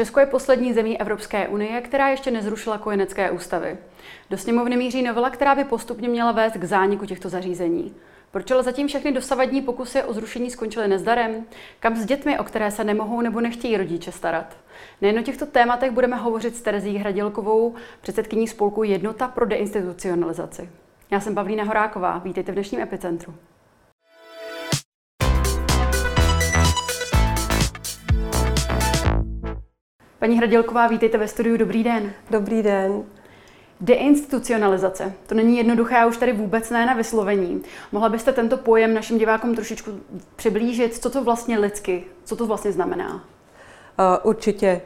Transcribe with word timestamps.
Česko 0.00 0.20
je 0.20 0.26
poslední 0.26 0.72
zemí 0.72 1.00
Evropské 1.00 1.48
unie, 1.48 1.80
která 1.80 2.08
ještě 2.08 2.30
nezrušila 2.30 2.78
kojenecké 2.78 3.30
ústavy. 3.30 3.78
Do 4.30 4.38
sněmovny 4.38 4.76
míří 4.76 5.02
novela, 5.02 5.30
která 5.30 5.54
by 5.54 5.64
postupně 5.64 6.08
měla 6.08 6.32
vést 6.32 6.56
k 6.56 6.64
zániku 6.64 7.06
těchto 7.06 7.28
zařízení. 7.28 7.94
Proč 8.30 8.50
ale 8.50 8.62
zatím 8.62 8.88
všechny 8.88 9.12
dosavadní 9.12 9.62
pokusy 9.62 10.02
o 10.02 10.12
zrušení 10.12 10.50
skončily 10.50 10.88
nezdarem? 10.88 11.44
Kam 11.80 11.96
s 11.96 12.04
dětmi, 12.04 12.38
o 12.38 12.44
které 12.44 12.70
se 12.70 12.84
nemohou 12.84 13.20
nebo 13.20 13.40
nechtějí 13.40 13.76
rodiče 13.76 14.12
starat? 14.12 14.56
Nejen 15.00 15.18
o 15.18 15.22
těchto 15.22 15.46
tématech 15.46 15.90
budeme 15.90 16.16
hovořit 16.16 16.56
s 16.56 16.62
Terezí 16.62 16.96
Hradilkovou, 16.96 17.74
předsedkyní 18.00 18.48
spolku 18.48 18.82
Jednota 18.82 19.28
pro 19.28 19.46
deinstitucionalizaci. 19.46 20.70
Já 21.10 21.20
jsem 21.20 21.34
Pavlína 21.34 21.64
Horáková, 21.64 22.18
vítejte 22.18 22.52
v 22.52 22.54
dnešním 22.54 22.80
epicentru. 22.80 23.34
Paní 30.20 30.36
Hradilková, 30.36 30.86
vítejte 30.86 31.18
ve 31.18 31.28
studiu, 31.28 31.56
dobrý 31.56 31.84
den. 31.84 32.12
Dobrý 32.30 32.62
den. 32.62 33.02
Deinstitucionalizace. 33.80 35.12
To 35.26 35.34
není 35.34 35.56
jednoduché 35.56 35.96
a 35.96 36.06
už 36.06 36.16
tady 36.16 36.32
vůbec 36.32 36.70
ne 36.70 36.86
na 36.86 36.94
vyslovení. 36.94 37.62
Mohla 37.92 38.08
byste 38.08 38.32
tento 38.32 38.56
pojem 38.56 38.94
našim 38.94 39.18
divákům 39.18 39.54
trošičku 39.54 39.90
přiblížit? 40.36 40.94
Co 40.94 41.10
to 41.10 41.24
vlastně 41.24 41.58
lidsky, 41.58 42.04
co 42.24 42.36
to 42.36 42.46
vlastně 42.46 42.72
znamená? 42.72 43.14
Uh, 43.14 43.20
určitě. 44.22 44.80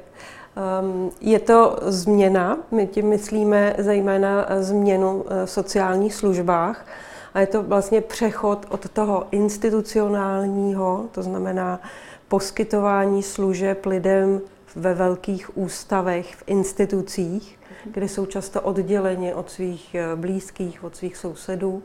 Um, 0.83 1.11
je 1.21 1.39
to 1.39 1.79
změna, 1.83 2.59
my 2.71 2.87
tím 2.87 3.09
myslíme 3.09 3.75
zejména 3.79 4.47
změnu 4.61 5.25
v 5.45 5.51
sociálních 5.51 6.15
službách 6.15 6.87
a 7.35 7.41
je 7.41 7.47
to 7.47 7.63
vlastně 7.63 8.01
přechod 8.01 8.67
od 8.69 8.89
toho 8.89 9.27
institucionálního, 9.31 11.05
to 11.13 11.23
znamená 11.23 11.81
poskytování 12.29 13.23
služeb 13.23 13.87
lidem 13.87 14.41
ve 14.77 14.95
velkých 14.95 15.59
ústavech, 15.59 16.35
v 16.35 16.43
institucích, 16.47 17.59
kde 17.85 18.09
jsou 18.09 18.27
často 18.27 18.61
odděleni 18.61 19.35
od 19.35 19.51
svých 19.51 19.95
eh, 19.95 20.17
blízkých, 20.17 20.85
od 20.85 20.97
svých 20.97 21.17
sousedů. 21.17 21.83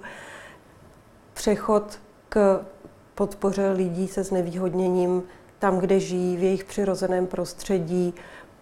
Přechod 1.33 1.99
k 2.29 2.65
podpoře 3.15 3.71
lidí 3.71 4.07
se 4.07 4.23
znevýhodněním 4.23 5.23
tam, 5.59 5.79
kde 5.79 5.99
žijí, 5.99 6.37
v 6.37 6.43
jejich 6.43 6.63
přirozeném 6.63 7.27
prostředí, 7.27 8.13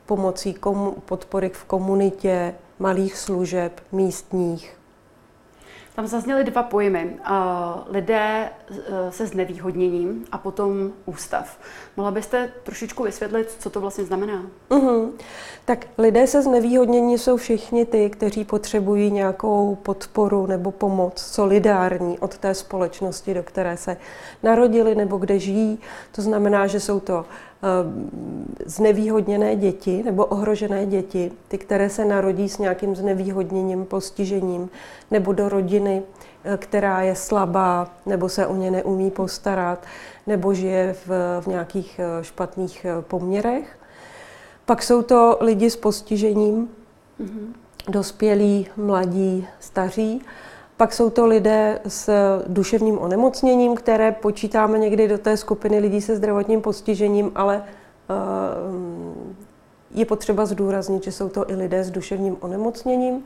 pomocí 0.05 0.53
komu- 0.53 0.93
podpory 1.05 1.49
v 1.49 1.63
komunitě, 1.63 2.55
malých 2.79 3.17
služeb, 3.17 3.81
místních. 3.91 4.76
Tam 5.97 6.07
zazněly 6.07 6.43
dva 6.43 6.63
pojmy. 6.63 7.17
Lidé 7.89 8.49
e, 8.49 9.11
se 9.11 9.27
znevýhodněním 9.27 10.25
a 10.31 10.37
potom 10.37 10.91
ústav. 11.05 11.59
Mohla 11.97 12.11
byste 12.11 12.51
trošičku 12.63 13.03
vysvětlit, 13.03 13.55
co 13.59 13.69
to 13.69 13.81
vlastně 13.81 14.03
znamená? 14.03 14.45
Uh-huh. 14.69 15.11
Tak 15.65 15.85
lidé 15.97 16.27
se 16.27 16.41
znevýhodnění 16.41 17.17
jsou 17.17 17.37
všichni 17.37 17.85
ty, 17.85 18.09
kteří 18.09 18.45
potřebují 18.45 19.11
nějakou 19.11 19.75
podporu 19.75 20.45
nebo 20.47 20.71
pomoc 20.71 21.19
solidární 21.21 22.19
od 22.19 22.37
té 22.37 22.53
společnosti, 22.53 23.33
do 23.33 23.43
které 23.43 23.77
se 23.77 23.97
narodili 24.43 24.95
nebo 24.95 25.17
kde 25.17 25.39
žijí. 25.39 25.79
To 26.11 26.21
znamená, 26.21 26.67
že 26.67 26.79
jsou 26.79 26.99
to 26.99 27.25
znevýhodněné 28.65 29.55
děti 29.55 30.03
nebo 30.03 30.25
ohrožené 30.25 30.85
děti, 30.85 31.31
ty, 31.47 31.57
které 31.57 31.89
se 31.89 32.05
narodí 32.05 32.49
s 32.49 32.57
nějakým 32.57 32.95
znevýhodněním, 32.95 33.85
postižením, 33.85 34.69
nebo 35.11 35.33
do 35.33 35.49
rodiny, 35.49 36.03
eh, 36.43 36.57
která 36.57 37.01
je 37.01 37.15
slabá, 37.15 37.91
nebo 38.05 38.29
se 38.29 38.47
o 38.47 38.55
ně 38.55 38.71
neumí 38.71 39.11
postarat, 39.11 39.85
nebo 40.27 40.53
žije 40.53 40.95
v, 41.05 41.41
v 41.41 41.47
nějakých 41.47 41.99
eh, 41.99 42.23
špatných 42.23 42.85
poměrech. 43.01 43.77
Pak 44.65 44.83
jsou 44.83 45.01
to 45.01 45.37
lidi 45.41 45.69
s 45.69 45.75
postižením, 45.75 46.69
mm-hmm. 47.21 47.53
dospělí, 47.89 48.67
mladí, 48.77 49.47
staří. 49.59 50.21
Pak 50.77 50.93
jsou 50.93 51.09
to 51.09 51.25
lidé 51.25 51.79
s 51.87 52.09
duševním 52.47 52.99
onemocněním, 52.99 53.75
které 53.75 54.11
počítáme 54.11 54.79
někdy 54.79 55.07
do 55.07 55.17
té 55.17 55.37
skupiny 55.37 55.79
lidí 55.79 56.01
se 56.01 56.15
zdravotním 56.15 56.61
postižením, 56.61 57.31
ale 57.35 57.63
eh, 57.65 58.13
je 59.91 60.05
potřeba 60.05 60.45
zdůraznit, 60.45 61.03
že 61.03 61.11
jsou 61.11 61.29
to 61.29 61.51
i 61.51 61.55
lidé 61.55 61.83
s 61.83 61.91
duševním 61.91 62.37
onemocněním. 62.39 63.25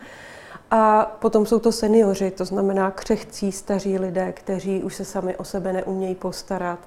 A 0.72 1.06
potom 1.20 1.46
jsou 1.46 1.60
to 1.60 1.72
seniori, 1.72 2.32
to 2.32 2.46
znamená 2.46 2.92
křehcí 2.92 3.52
staří 3.52 3.98
lidé, 3.98 4.32
kteří 4.32 4.84
už 4.84 4.96
se 4.96 5.06
sami 5.06 5.38
o 5.38 5.44
sebe 5.44 5.74
neumějí 5.74 6.16
postarat, 6.16 6.80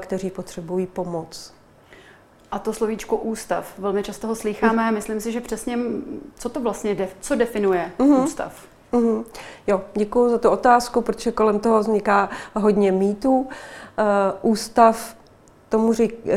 kteří 0.00 0.30
potřebují 0.30 0.86
pomoc. 0.86 1.52
A 2.50 2.58
to 2.58 2.72
slovíčko 2.72 3.16
ústav, 3.16 3.78
velmi 3.78 4.02
často 4.02 4.26
ho 4.26 4.34
slýcháme. 4.34 4.90
Myslím 4.90 5.20
si, 5.20 5.32
že 5.32 5.40
přesně, 5.40 5.78
co 6.38 6.48
to 6.48 6.60
vlastně, 6.60 7.08
co 7.20 7.34
definuje 7.34 7.92
uh-huh. 7.98 8.24
ústav? 8.24 8.66
Mm-hmm. 8.92 9.24
Jo, 9.66 9.80
děkuji 9.94 10.28
za 10.28 10.38
tu 10.38 10.50
otázku, 10.50 11.00
protože 11.00 11.32
kolem 11.32 11.58
toho 11.58 11.80
vzniká 11.80 12.30
hodně 12.54 12.92
mýtů. 12.92 13.40
Uh, 13.40 14.50
ústav 14.50 15.16
tomu 15.72 15.92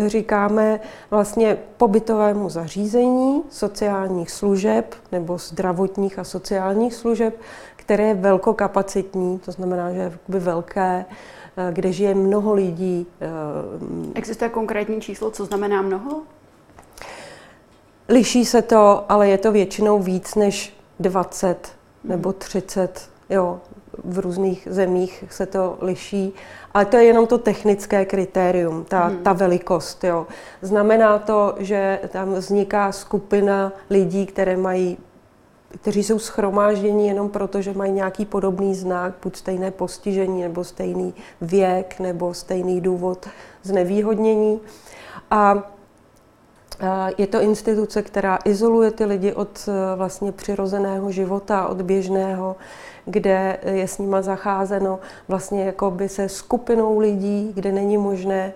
říkáme 0.08 0.80
vlastně 1.12 1.58
pobytovému 1.78 2.50
zařízení 2.50 3.44
sociálních 3.50 4.32
služeb 4.32 4.96
nebo 5.12 5.38
zdravotních 5.38 6.20
a 6.20 6.24
sociálních 6.24 6.94
služeb, 6.94 7.42
které 7.76 8.04
je 8.04 8.14
velkokapacitní, 8.14 9.40
to 9.40 9.52
znamená, 9.52 9.94
že 9.94 10.00
je 10.00 10.12
velké, 10.28 11.06
eh, 11.58 11.70
kde 11.74 11.92
žije 11.92 12.16
mnoho 12.16 12.54
lidí. 12.54 13.08
Eh, 13.22 13.28
Existuje 14.16 14.50
konkrétní 14.50 15.02
číslo, 15.02 15.32
co 15.32 15.46
znamená 15.46 15.82
mnoho? 15.82 16.22
Liší 18.10 18.46
se 18.46 18.62
to, 18.62 19.06
ale 19.10 19.30
je 19.30 19.38
to 19.38 19.52
většinou 19.52 20.00
víc 20.00 20.36
než 20.36 20.78
20 21.00 21.75
nebo 22.08 22.34
30, 22.34 23.10
jo, 23.30 23.60
v 24.04 24.20
různých 24.20 24.68
zemích 24.72 25.24
se 25.30 25.46
to 25.46 25.78
liší, 25.82 26.34
ale 26.74 26.86
to 26.86 26.98
je 26.98 27.04
jenom 27.04 27.28
to 27.28 27.38
technické 27.38 28.06
kritérium, 28.06 28.86
ta, 28.86 29.06
hmm. 29.06 29.18
ta 29.18 29.34
velikost. 29.34 30.04
Jo. 30.04 30.28
Znamená 30.62 31.20
to, 31.20 31.56
že 31.58 32.00
tam 32.12 32.34
vzniká 32.34 32.92
skupina 32.92 33.74
lidí, 33.90 34.26
které 34.26 34.58
mají 34.58 34.98
kteří 35.82 36.04
jsou 36.04 36.20
schromážděni 36.20 37.08
jenom 37.08 37.30
proto, 37.30 37.62
že 37.62 37.74
mají 37.74 37.92
nějaký 37.92 38.26
podobný 38.26 38.76
znak, 38.76 39.14
buď 39.24 39.36
stejné 39.36 39.72
postižení, 39.72 40.42
nebo 40.42 40.64
stejný 40.64 41.14
věk, 41.42 42.00
nebo 42.00 42.34
stejný 42.34 42.82
důvod 42.82 43.28
znevýhodnění. 43.64 44.60
A 45.32 45.72
je 47.18 47.28
to 47.28 47.42
instituce, 47.42 48.02
která 48.02 48.40
izoluje 48.46 48.92
ty 48.92 49.06
lidi 49.06 49.34
od 49.34 49.70
e, 49.70 49.96
vlastně 49.96 50.32
přirozeného 50.32 51.12
života, 51.12 51.68
od 51.68 51.82
běžného, 51.82 52.56
kde 53.06 53.58
je 53.66 53.88
s 53.88 53.98
nima 53.98 54.22
zacházeno 54.22 55.00
vlastně 55.28 55.66
jako 55.66 55.92
by 55.92 56.10
se 56.10 56.30
skupinou 56.30 57.00
lidí, 57.00 57.52
kde 57.56 57.72
není 57.72 57.98
možné 57.98 58.54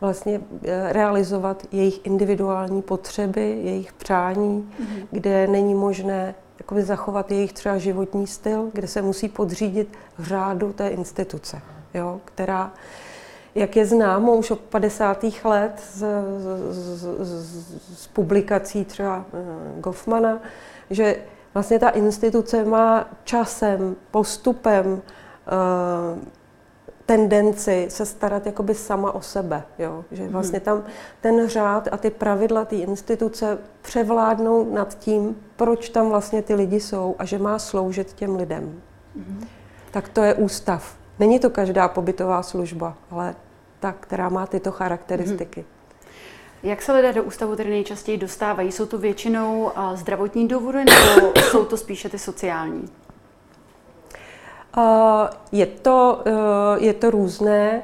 vlastně 0.00 0.40
e, 0.64 0.92
realizovat 0.92 1.66
jejich 1.72 2.06
individuální 2.06 2.82
potřeby, 2.82 3.60
jejich 3.62 3.92
přání, 3.92 4.70
mm-hmm. 4.80 5.06
kde 5.10 5.46
není 5.46 5.74
možné 5.74 6.34
jakoby 6.58 6.82
zachovat 6.82 7.30
jejich 7.30 7.52
třeba 7.52 7.78
životní 7.78 8.26
styl, 8.26 8.70
kde 8.72 8.86
se 8.86 9.02
musí 9.02 9.28
podřídit 9.28 9.88
řádu 10.18 10.72
té 10.72 10.88
instituce, 10.88 11.60
jo, 11.94 12.20
která 12.24 12.72
jak 13.58 13.76
je 13.76 13.86
známo 13.86 14.36
už 14.36 14.50
od 14.50 14.60
50. 14.60 15.24
let 15.44 15.72
z, 15.92 16.04
z, 16.70 17.20
z, 17.20 18.02
z 18.02 18.06
publikací 18.06 18.84
třeba 18.84 19.24
eh, 19.34 19.80
Goffmana, 19.80 20.38
že 20.90 21.16
vlastně 21.54 21.78
ta 21.78 21.88
instituce 21.88 22.64
má 22.64 23.08
časem, 23.24 23.96
postupem 24.10 24.86
uh, 24.92 26.18
tendenci 27.06 27.86
se 27.90 28.06
starat 28.06 28.46
jakoby 28.46 28.74
sama 28.74 29.12
o 29.12 29.20
sebe. 29.20 29.62
Jo? 29.78 30.04
Že 30.10 30.22
mhm. 30.22 30.32
vlastně 30.32 30.60
tam 30.60 30.84
ten 31.20 31.48
řád 31.48 31.88
a 31.92 31.96
ty 31.96 32.10
pravidla 32.10 32.64
té 32.64 32.76
instituce 32.76 33.58
převládnou 33.82 34.74
nad 34.74 34.98
tím, 34.98 35.36
proč 35.56 35.88
tam 35.88 36.08
vlastně 36.08 36.42
ty 36.42 36.54
lidi 36.54 36.80
jsou 36.80 37.14
a 37.18 37.24
že 37.24 37.38
má 37.38 37.58
sloužit 37.58 38.12
těm 38.12 38.36
lidem. 38.36 38.82
Mm-hmm. 39.16 39.46
Tak 39.90 40.08
to 40.08 40.22
je 40.22 40.34
ústav. 40.34 40.96
Není 41.18 41.38
to 41.38 41.50
každá 41.50 41.88
pobytová 41.88 42.42
služba, 42.42 42.94
ale 43.10 43.34
ta, 43.80 43.92
která 43.92 44.28
má 44.28 44.46
tyto 44.46 44.72
charakteristiky. 44.72 45.60
Hmm. 45.60 45.78
Jak 46.62 46.82
se 46.82 46.92
lidé 46.92 47.12
do 47.12 47.22
ústavu 47.22 47.56
tedy 47.56 47.70
nejčastěji 47.70 48.18
dostávají? 48.18 48.72
Jsou 48.72 48.86
to 48.86 48.98
většinou 48.98 49.72
zdravotní 49.94 50.48
důvody 50.48 50.84
nebo 50.84 51.32
jsou 51.50 51.64
to 51.64 51.76
spíše 51.76 52.08
ty 52.08 52.18
sociální? 52.18 52.88
Je 55.52 55.66
to, 55.66 56.22
e, 56.26 56.84
je 56.84 56.94
to 56.94 57.10
různé. 57.10 57.70
E, 57.70 57.82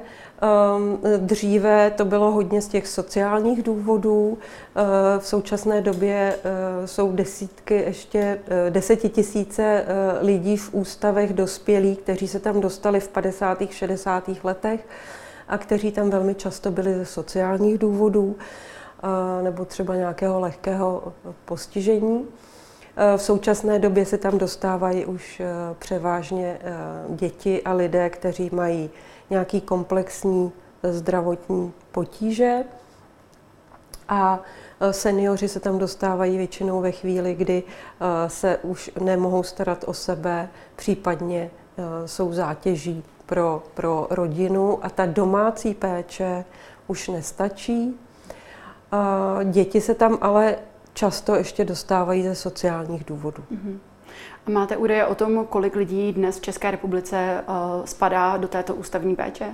dříve 1.19 1.91
to 1.91 2.05
bylo 2.05 2.31
hodně 2.31 2.63
z 2.63 2.69
těch 2.69 2.87
sociálních 2.87 3.63
důvodů. 3.63 4.39
E, 4.39 5.19
v 5.19 5.27
současné 5.27 5.81
době 5.81 6.39
jsou 6.85 7.13
desítky, 7.13 7.75
ještě 7.75 8.41
desetitisíce 8.71 9.85
lidí 10.21 10.57
v 10.57 10.75
ústavech 10.75 11.33
dospělých, 11.33 11.99
kteří 11.99 12.29
se 12.29 12.41
tam 12.41 12.61
dostali 12.61 13.01
v 13.01 13.09
50. 13.09 13.63
60. 13.71 14.31
letech 14.45 14.81
a 15.49 15.59
kteří 15.59 15.93
tam 15.93 16.11
velmi 16.11 16.35
často 16.35 16.71
byli 16.71 16.95
ze 16.95 17.07
sociálních 17.07 17.79
důvodů. 17.79 18.37
nebo 19.43 19.65
třeba 19.65 19.95
nějakého 19.95 20.41
lehkého 20.41 21.13
postižení. 21.45 22.25
V 23.17 23.23
současné 23.23 23.79
době 23.79 24.07
se 24.07 24.19
tam 24.19 24.39
dostávají 24.39 25.07
už 25.07 25.43
převážně 25.79 26.59
děti 27.09 27.63
a 27.63 27.73
lidé, 27.73 28.11
kteří 28.11 28.51
mají 28.53 28.91
nějaký 29.31 29.61
komplexní 29.61 30.53
zdravotní 30.83 31.73
potíže. 31.93 32.65
A 34.09 34.41
seniori 34.91 35.49
se 35.49 35.61
tam 35.61 35.79
dostávají 35.79 36.37
většinou 36.37 36.81
ve 36.81 36.93
chvíli, 36.93 37.35
kdy 37.35 37.63
se 38.29 38.59
už 38.63 38.91
nemohou 39.01 39.43
starat 39.43 39.85
o 39.87 39.95
sebe, 39.95 40.49
případně 40.77 41.51
jsou 42.07 42.33
zátěží 42.33 43.05
pro, 43.27 43.63
pro 43.75 44.07
rodinu 44.11 44.85
a 44.85 44.91
ta 44.91 45.07
domácí 45.07 45.75
péče 45.75 46.45
už 46.87 47.09
nestačí. 47.09 48.01
Děti 49.45 49.81
se 49.81 49.95
tam 49.95 50.19
ale 50.21 50.57
často 50.95 51.35
ještě 51.35 51.65
dostávají 51.65 52.23
ze 52.23 52.35
sociálních 52.35 53.05
důvodů. 53.05 53.45
Mm-hmm. 53.53 53.79
A 54.47 54.51
máte 54.51 54.77
údaje 54.77 55.07
o 55.07 55.15
tom, 55.15 55.47
kolik 55.47 55.77
lidí 55.77 56.13
dnes 56.13 56.39
v 56.39 56.43
České 56.43 56.71
republice 56.71 57.45
uh, 57.49 57.85
spadá 57.85 58.37
do 58.37 58.49
této 58.49 58.75
ústavní 58.75 59.17
péče? 59.17 59.47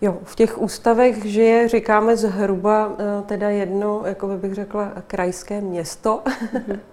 Jo, 0.00 0.18
v 0.24 0.36
těch 0.36 0.58
ústavech 0.58 1.24
žije, 1.24 1.68
říkáme 1.68 2.16
zhruba 2.16 2.86
uh, 2.86 2.96
teda 3.26 3.50
jedno, 3.50 4.02
jako 4.04 4.28
bych 4.28 4.54
řekla, 4.54 4.92
krajské 5.06 5.60
město. 5.60 6.22
Mm-hmm. 6.24 6.78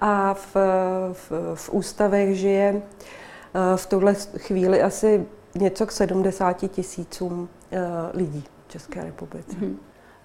A 0.00 0.34
v, 0.34 0.56
v, 1.12 1.32
v 1.54 1.70
ústavech 1.72 2.36
žije 2.36 2.72
uh, 2.72 2.80
v 3.76 3.86
tuhle 3.86 4.14
chvíli 4.36 4.82
asi 4.82 5.26
něco 5.54 5.86
k 5.86 5.92
70 5.92 6.52
tisícům 6.52 7.48
lidí 8.14 8.44
v 8.66 8.72
České 8.72 9.04
republice. 9.04 9.56
Mm-hmm. 9.56 9.76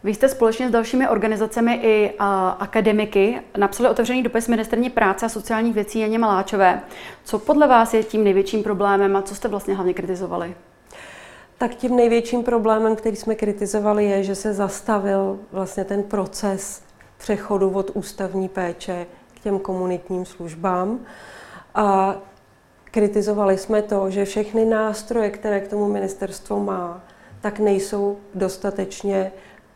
Vy 0.04 0.14
jste 0.14 0.30
společně 0.30 0.70
s 0.70 0.72
dalšími 0.72 1.10
organizacemi 1.10 1.74
i 1.74 2.14
a, 2.20 2.50
akademiky 2.50 3.42
napsali 3.58 3.90
otevřený 3.90 4.24
dopis 4.24 4.48
ministrně 4.48 4.90
práce 4.90 5.26
a 5.26 5.30
sociálních 5.30 5.74
věcí 5.74 6.00
Janě 6.00 6.20
Maláčové. 6.20 6.82
Co 7.24 7.40
podle 7.40 7.68
vás 7.68 7.94
je 7.94 8.04
tím 8.04 8.24
největším 8.24 8.64
problémem 8.64 9.16
a 9.16 9.22
co 9.22 9.36
jste 9.36 9.48
vlastně 9.48 9.76
hlavně 9.76 9.94
kritizovali? 9.94 10.56
Tak 11.58 11.76
tím 11.76 11.96
největším 11.96 12.44
problémem, 12.44 12.96
který 12.96 13.16
jsme 13.16 13.36
kritizovali, 13.36 14.06
je, 14.06 14.24
že 14.24 14.36
se 14.36 14.54
zastavil 14.54 15.40
vlastně 15.52 15.84
ten 15.84 16.04
proces 16.04 16.84
přechodu 17.18 17.70
od 17.70 17.92
ústavní 17.94 18.50
péče 18.50 19.06
k 19.34 19.40
těm 19.40 19.60
komunitním 19.60 20.26
službám. 20.26 21.00
A 21.76 22.16
kritizovali 22.94 23.58
jsme 23.58 23.82
to, 23.82 24.10
že 24.10 24.26
všechny 24.26 24.66
nástroje, 24.66 25.30
které 25.30 25.60
k 25.60 25.68
tomu 25.68 25.88
ministerstvo 25.88 26.60
má, 26.60 27.02
tak 27.42 27.60
nejsou 27.60 28.18
dostatečně 28.36 29.32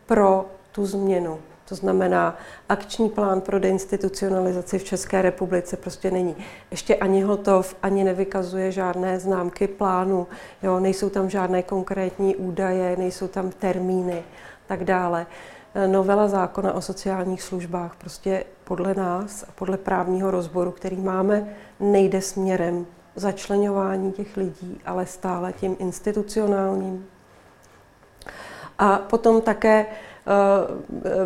pro 0.06 0.46
tu 0.72 0.86
změnu. 0.86 1.38
To 1.68 1.74
znamená, 1.74 2.36
akční 2.68 3.08
plán 3.08 3.40
pro 3.40 3.58
deinstitucionalizaci 3.58 4.78
v 4.78 4.84
České 4.84 5.22
republice 5.22 5.76
prostě 5.76 6.10
není 6.10 6.36
ještě 6.70 6.96
ani 6.96 7.22
hotov, 7.22 7.76
ani 7.82 8.04
nevykazuje 8.04 8.72
žádné 8.72 9.20
známky 9.20 9.68
plánu, 9.68 10.26
jo, 10.62 10.80
nejsou 10.80 11.10
tam 11.10 11.30
žádné 11.30 11.62
konkrétní 11.62 12.36
údaje, 12.36 12.96
nejsou 12.96 13.28
tam 13.28 13.50
termíny, 13.50 14.22
tak 14.66 14.84
dále. 14.84 15.26
Novela 15.86 16.28
zákona 16.28 16.72
o 16.72 16.80
sociálních 16.80 17.42
službách 17.42 17.96
prostě 17.98 18.44
podle 18.64 18.94
nás 18.94 19.42
a 19.42 19.52
podle 19.54 19.76
právního 19.76 20.30
rozboru, 20.30 20.70
který 20.70 20.96
máme, 20.96 21.54
nejde 21.80 22.20
směrem 22.20 22.86
začlenování 23.18 24.12
těch 24.12 24.36
lidí, 24.36 24.80
ale 24.86 25.06
stále 25.06 25.52
tím 25.52 25.76
institucionálním. 25.78 27.06
A 28.78 28.98
potom 28.98 29.40
také 29.40 29.86
eh, 29.86 30.30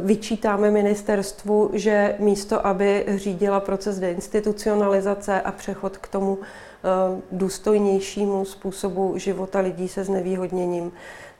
vyčítáme 0.00 0.70
ministerstvu, 0.70 1.70
že 1.72 2.16
místo, 2.18 2.66
aby 2.66 3.04
řídila 3.08 3.60
proces 3.60 3.98
deinstitucionalizace 3.98 5.40
a 5.40 5.52
přechod 5.52 5.98
k 5.98 6.08
tomu 6.08 6.38
eh, 6.40 7.22
důstojnějšímu 7.32 8.44
způsobu 8.44 9.18
života 9.18 9.60
lidí 9.60 9.88
se 9.88 10.04
znevýhodněním, 10.04 10.92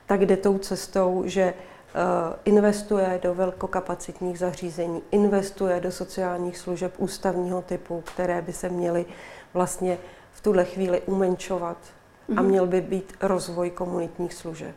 tak 0.05 0.25
jde 0.25 0.37
tou 0.37 0.57
cestou, 0.57 1.23
že 1.25 1.41
eh, 1.41 1.53
investuje 2.45 3.19
do 3.23 3.33
velkokapacitních 3.33 4.39
zařízení, 4.39 5.01
investuje 5.11 5.79
do 5.79 5.91
sociálních 5.91 6.57
služeb 6.57 6.93
ústavního 6.97 7.61
typu, 7.61 8.03
které 8.05 8.41
by 8.41 8.53
se 8.53 8.69
měly 8.69 9.05
vlastně 9.53 9.97
v 10.33 10.41
tuhle 10.41 10.65
chvíli 10.65 11.01
umenčovat 11.05 11.77
a 12.37 12.41
mhm. 12.41 12.45
měl 12.45 12.67
by 12.67 12.81
být 12.81 13.13
rozvoj 13.21 13.69
komunitních 13.69 14.33
služeb 14.33 14.75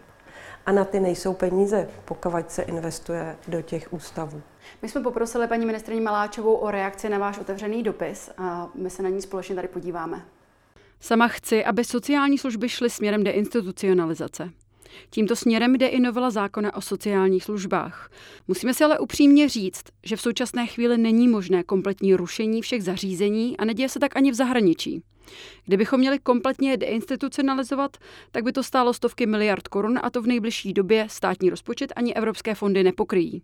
a 0.67 0.73
na 0.73 0.85
ty 0.85 1.00
nejsou 1.00 1.35
peníze, 1.35 1.88
pokud 2.05 2.50
se 2.50 2.62
investuje 2.62 3.37
do 3.49 3.62
těch 3.62 3.93
ústavů. 3.93 4.43
My 4.82 4.88
jsme 4.88 5.00
poprosili 5.00 5.47
paní 5.47 5.67
ministrině 5.67 6.00
Maláčovou 6.00 6.55
o 6.55 6.70
reakci 6.70 7.08
na 7.08 7.19
váš 7.19 7.38
otevřený 7.38 7.82
dopis 7.82 8.31
a 8.38 8.69
my 8.75 8.91
se 8.91 9.03
na 9.03 9.08
ní 9.08 9.23
společně 9.23 9.55
tady 9.55 9.69
podíváme. 9.69 10.25
Sama 11.00 11.29
chci, 11.29 11.64
aby 11.64 11.85
sociální 11.85 12.38
služby 12.38 12.69
šly 12.69 12.91
směrem 12.91 13.25
deinstitucionalizace. 13.25 14.50
Tímto 15.11 15.37
směrem 15.37 15.75
jde 15.75 15.87
i 15.87 16.00
novela 16.00 16.31
zákona 16.31 16.76
o 16.76 16.81
sociálních 16.81 17.44
službách. 17.44 18.11
Musíme 18.49 18.75
si 18.75 18.85
ale 18.85 18.99
upřímně 18.99 19.49
říct, 19.49 19.82
že 20.05 20.17
v 20.17 20.20
současné 20.20 20.67
chvíli 20.67 20.99
není 20.99 21.29
možné 21.29 21.62
kompletní 21.62 22.14
rušení 22.14 22.62
všech 22.62 22.85
zařízení 22.85 23.56
a 23.56 23.64
neděje 23.64 23.88
se 23.88 23.99
tak 23.99 24.17
ani 24.17 24.31
v 24.31 24.35
zahraničí. 24.35 25.02
Kdybychom 25.64 26.00
měli 26.00 26.19
kompletně 26.19 26.76
deinstitucionalizovat, 26.76 27.96
tak 28.32 28.44
by 28.44 28.52
to 28.52 28.62
stálo 28.62 28.94
stovky 28.94 29.26
miliard 29.26 29.69
korun 29.69 29.99
a 30.02 30.11
to 30.11 30.23
v 30.23 30.26
nejbližší 30.26 30.73
době 30.73 31.06
státní 31.11 31.50
rozpočet 31.50 31.93
ani 31.96 32.14
evropské 32.14 32.55
fondy 32.55 32.84
nepokryjí. 32.84 33.43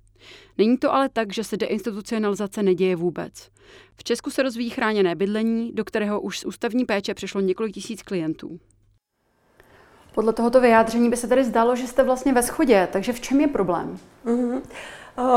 Není 0.59 0.79
to 0.79 0.95
ale 0.95 1.09
tak, 1.09 1.33
že 1.33 1.45
se 1.45 1.57
deinstitucionalizace 1.57 2.63
neděje 2.63 2.97
vůbec. 2.97 3.49
V 3.97 4.05
Česku 4.05 4.31
se 4.31 4.43
rozvíjí 4.43 4.71
chráněné 4.71 5.15
bydlení, 5.15 5.73
do 5.73 5.85
kterého 5.85 6.21
už 6.21 6.39
z 6.39 6.45
ústavní 6.45 6.85
péče 6.85 7.15
přišlo 7.15 7.41
několik 7.41 7.75
tisíc 7.75 8.03
klientů. 8.03 8.61
Podle 10.15 10.33
tohoto 10.33 10.61
vyjádření 10.61 11.11
by 11.11 11.17
se 11.17 11.29
tedy 11.29 11.45
zdalo, 11.45 11.77
že 11.77 11.87
jste 11.87 12.03
vlastně 12.03 12.33
ve 12.33 12.43
schodě, 12.43 12.89
takže 12.93 13.13
v 13.13 13.21
čem 13.21 13.41
je 13.41 13.49
problém? 13.49 13.99
Mm-hmm. 14.27 14.63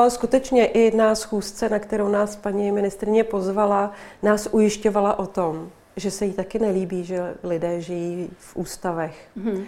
Skutečně 0.07 0.65
i 0.65 0.97
na 0.97 1.15
schůzce, 1.15 1.69
na 1.69 1.79
kterou 1.79 2.09
nás 2.09 2.35
paní 2.35 2.71
ministrině 2.71 3.23
pozvala, 3.23 3.91
nás 4.23 4.49
ujišťovala 4.51 5.19
o 5.19 5.27
tom, 5.27 5.71
že 5.95 6.11
se 6.11 6.25
jí 6.25 6.33
taky 6.33 6.59
nelíbí, 6.59 7.03
že 7.03 7.35
lidé 7.43 7.81
žijí 7.81 8.29
v 8.37 8.55
ústavech. 8.55 9.27
Mm-hmm. 9.37 9.65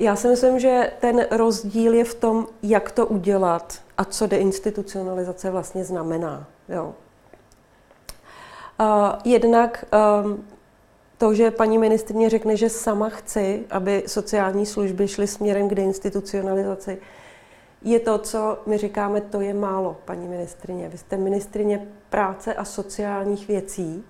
Já 0.00 0.16
si 0.16 0.28
myslím, 0.28 0.58
že 0.58 0.92
ten 1.00 1.26
rozdíl 1.30 1.94
je 1.94 2.04
v 2.04 2.14
tom, 2.14 2.46
jak 2.62 2.90
to 2.90 3.06
udělat 3.06 3.82
a 3.98 4.04
co 4.04 4.26
deinstitucionalizace 4.26 5.50
vlastně 5.50 5.84
znamená. 5.84 6.46
Jo. 6.68 6.94
Uh, 8.80 8.86
jednak 9.24 9.84
um, 10.24 10.44
to, 11.18 11.34
že 11.34 11.50
paní 11.50 11.78
ministrině 11.78 12.30
řekne, 12.30 12.56
že 12.56 12.68
sama 12.68 13.08
chci, 13.08 13.64
aby 13.70 14.02
sociální 14.06 14.66
služby 14.66 15.08
šly 15.08 15.26
směrem 15.26 15.68
k 15.68 15.74
deinstitucionalizaci, 15.74 16.98
je 17.82 18.00
to, 18.00 18.18
co 18.18 18.58
my 18.66 18.78
říkáme, 18.78 19.20
to 19.20 19.40
je 19.40 19.54
málo, 19.54 19.96
paní 20.04 20.28
ministrině. 20.28 20.88
Vy 20.88 20.98
jste 20.98 21.16
ministrině 21.16 21.88
práce 22.10 22.54
a 22.54 22.64
sociálních 22.64 23.48
věcí. 23.48 24.04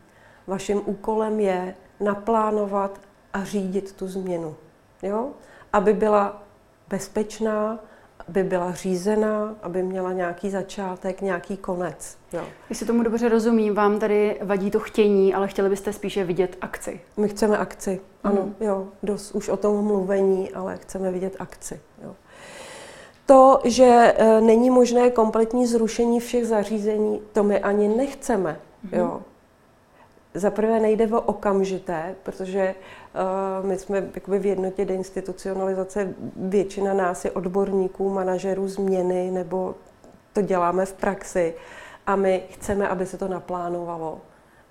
Vaším 0.48 0.82
úkolem 0.84 1.40
je 1.40 1.74
naplánovat 2.00 3.00
a 3.32 3.44
řídit 3.44 3.92
tu 3.92 4.08
změnu. 4.08 4.56
Jo? 5.02 5.28
Aby 5.72 5.92
byla 5.92 6.42
bezpečná, 6.88 7.78
aby 8.28 8.44
byla 8.44 8.72
řízená, 8.72 9.54
aby 9.62 9.82
měla 9.82 10.12
nějaký 10.12 10.50
začátek, 10.50 11.20
nějaký 11.20 11.56
konec. 11.56 12.18
Jo. 12.32 12.44
Jestli 12.68 12.86
tomu 12.86 13.02
dobře 13.02 13.28
rozumím, 13.28 13.74
vám 13.74 13.98
tady 13.98 14.38
vadí 14.42 14.70
to 14.70 14.80
chtění, 14.80 15.34
ale 15.34 15.48
chtěli 15.48 15.68
byste 15.68 15.92
spíše 15.92 16.24
vidět 16.24 16.56
akci. 16.60 17.00
My 17.16 17.28
chceme 17.28 17.58
akci, 17.58 18.00
ano, 18.24 18.42
mm. 18.42 18.54
jo, 18.60 18.88
dost 19.02 19.32
už 19.32 19.48
o 19.48 19.56
tom 19.56 19.84
mluvení, 19.84 20.50
ale 20.50 20.76
chceme 20.76 21.10
vidět 21.10 21.36
akci. 21.38 21.80
Jo. 22.04 22.14
To, 23.26 23.60
že 23.64 24.14
e, 24.16 24.40
není 24.40 24.70
možné 24.70 25.10
kompletní 25.10 25.66
zrušení 25.66 26.20
všech 26.20 26.46
zařízení, 26.46 27.20
to 27.32 27.44
my 27.44 27.60
ani 27.60 27.88
nechceme. 27.88 28.60
Mm. 28.82 28.98
Jo. 28.98 29.22
Za 30.38 30.50
prvé 30.50 30.80
nejde 30.80 31.06
o 31.06 31.20
okamžité, 31.20 32.14
protože 32.22 32.74
uh, 33.60 33.66
my 33.66 33.78
jsme 33.78 34.10
jakoby 34.14 34.38
v 34.38 34.46
jednotě 34.46 34.84
deinstitucionalizace, 34.84 36.14
většina 36.36 36.94
nás 36.94 37.24
je 37.24 37.30
odborníků, 37.30 38.10
manažerů 38.10 38.68
změny, 38.68 39.30
nebo 39.30 39.74
to 40.32 40.42
děláme 40.42 40.86
v 40.86 40.92
praxi 40.92 41.54
a 42.06 42.16
my 42.16 42.42
chceme, 42.50 42.88
aby 42.88 43.06
se 43.06 43.18
to 43.18 43.28
naplánovalo. 43.28 44.20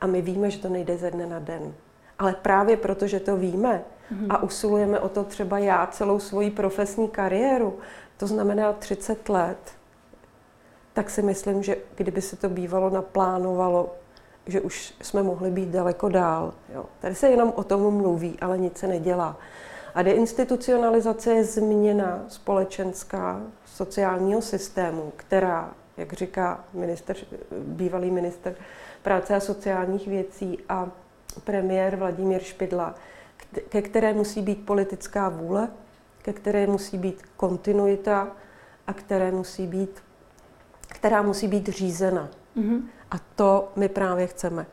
A 0.01 0.07
my 0.07 0.21
víme, 0.21 0.51
že 0.51 0.59
to 0.59 0.69
nejde 0.69 0.97
ze 0.97 1.12
dne 1.12 1.25
na 1.25 1.39
den. 1.39 1.74
Ale 2.19 2.33
právě 2.33 2.77
proto, 2.77 3.07
že 3.07 3.19
to 3.19 3.38
víme 3.38 3.83
mm-hmm. 4.12 4.27
a 4.29 4.43
usilujeme 4.43 5.00
o 5.00 5.09
to 5.09 5.24
třeba 5.24 5.59
já 5.59 5.88
celou 5.88 6.19
svoji 6.19 6.51
profesní 6.51 7.09
kariéru, 7.09 7.79
to 8.17 8.27
znamená 8.27 8.74
30 8.74 9.29
let, 9.29 9.57
tak 10.93 11.09
si 11.09 11.21
myslím, 11.21 11.63
že 11.63 11.77
kdyby 11.95 12.21
se 12.21 12.36
to 12.36 12.50
bývalo 12.50 12.89
naplánovalo 12.89 13.95
že 14.47 14.61
už 14.61 14.93
jsme 15.01 15.23
mohli 15.23 15.51
být 15.51 15.69
daleko 15.69 16.09
dál. 16.09 16.53
Jo. 16.73 16.85
Tady 16.99 17.15
se 17.15 17.29
jenom 17.29 17.53
o 17.55 17.63
tom 17.63 17.93
mluví, 17.93 18.37
ale 18.41 18.57
nic 18.57 18.77
se 18.77 18.87
nedělá. 18.87 19.37
A 19.95 20.01
deinstitucionalizace 20.01 21.33
je 21.33 21.43
změna 21.43 22.25
společenská 22.27 23.41
sociálního 23.65 24.41
systému, 24.41 25.11
která, 25.15 25.73
jak 25.97 26.13
říká 26.13 26.63
minister, 26.73 27.15
bývalý 27.51 28.11
minister 28.11 28.55
práce 29.03 29.35
a 29.35 29.39
sociálních 29.39 30.07
věcí 30.07 30.59
a 30.69 30.89
premiér 31.43 31.95
Vladimír 31.95 32.41
Špidla, 32.41 32.95
ke 33.69 33.81
které 33.81 34.13
musí 34.13 34.41
být 34.41 34.65
politická 34.65 35.29
vůle, 35.29 35.69
ke 36.21 36.33
které 36.33 36.67
musí 36.67 36.97
být 36.97 37.21
kontinuita 37.37 38.27
a 38.87 38.93
které 38.93 39.31
musí 39.31 39.67
být, 39.67 40.03
která 40.87 41.21
musí 41.21 41.47
být 41.47 41.67
řízena. 41.67 42.29
Mm-hmm. 42.57 42.81
A 43.11 43.15
to 43.35 43.67
my 43.75 43.89
právě 43.89 44.27
chceme. 44.27 44.65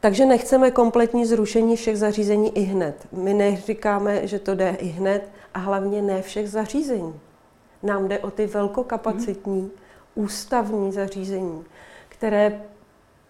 Takže 0.00 0.26
nechceme 0.26 0.70
kompletní 0.70 1.26
zrušení 1.26 1.76
všech 1.76 1.98
zařízení 1.98 2.58
i 2.58 2.60
hned. 2.60 3.06
My 3.12 3.34
neříkáme, 3.34 4.26
že 4.26 4.38
to 4.38 4.54
jde 4.54 4.76
i 4.78 4.86
hned 4.86 5.30
a 5.54 5.58
hlavně 5.58 6.02
ne 6.02 6.22
všech 6.22 6.50
zařízení. 6.50 7.20
Nám 7.82 8.08
jde 8.08 8.18
o 8.18 8.30
ty 8.30 8.46
velkokapacitní 8.46 9.60
mm. 9.60 9.70
ústavní 10.14 10.92
zařízení, 10.92 11.64
které 12.08 12.60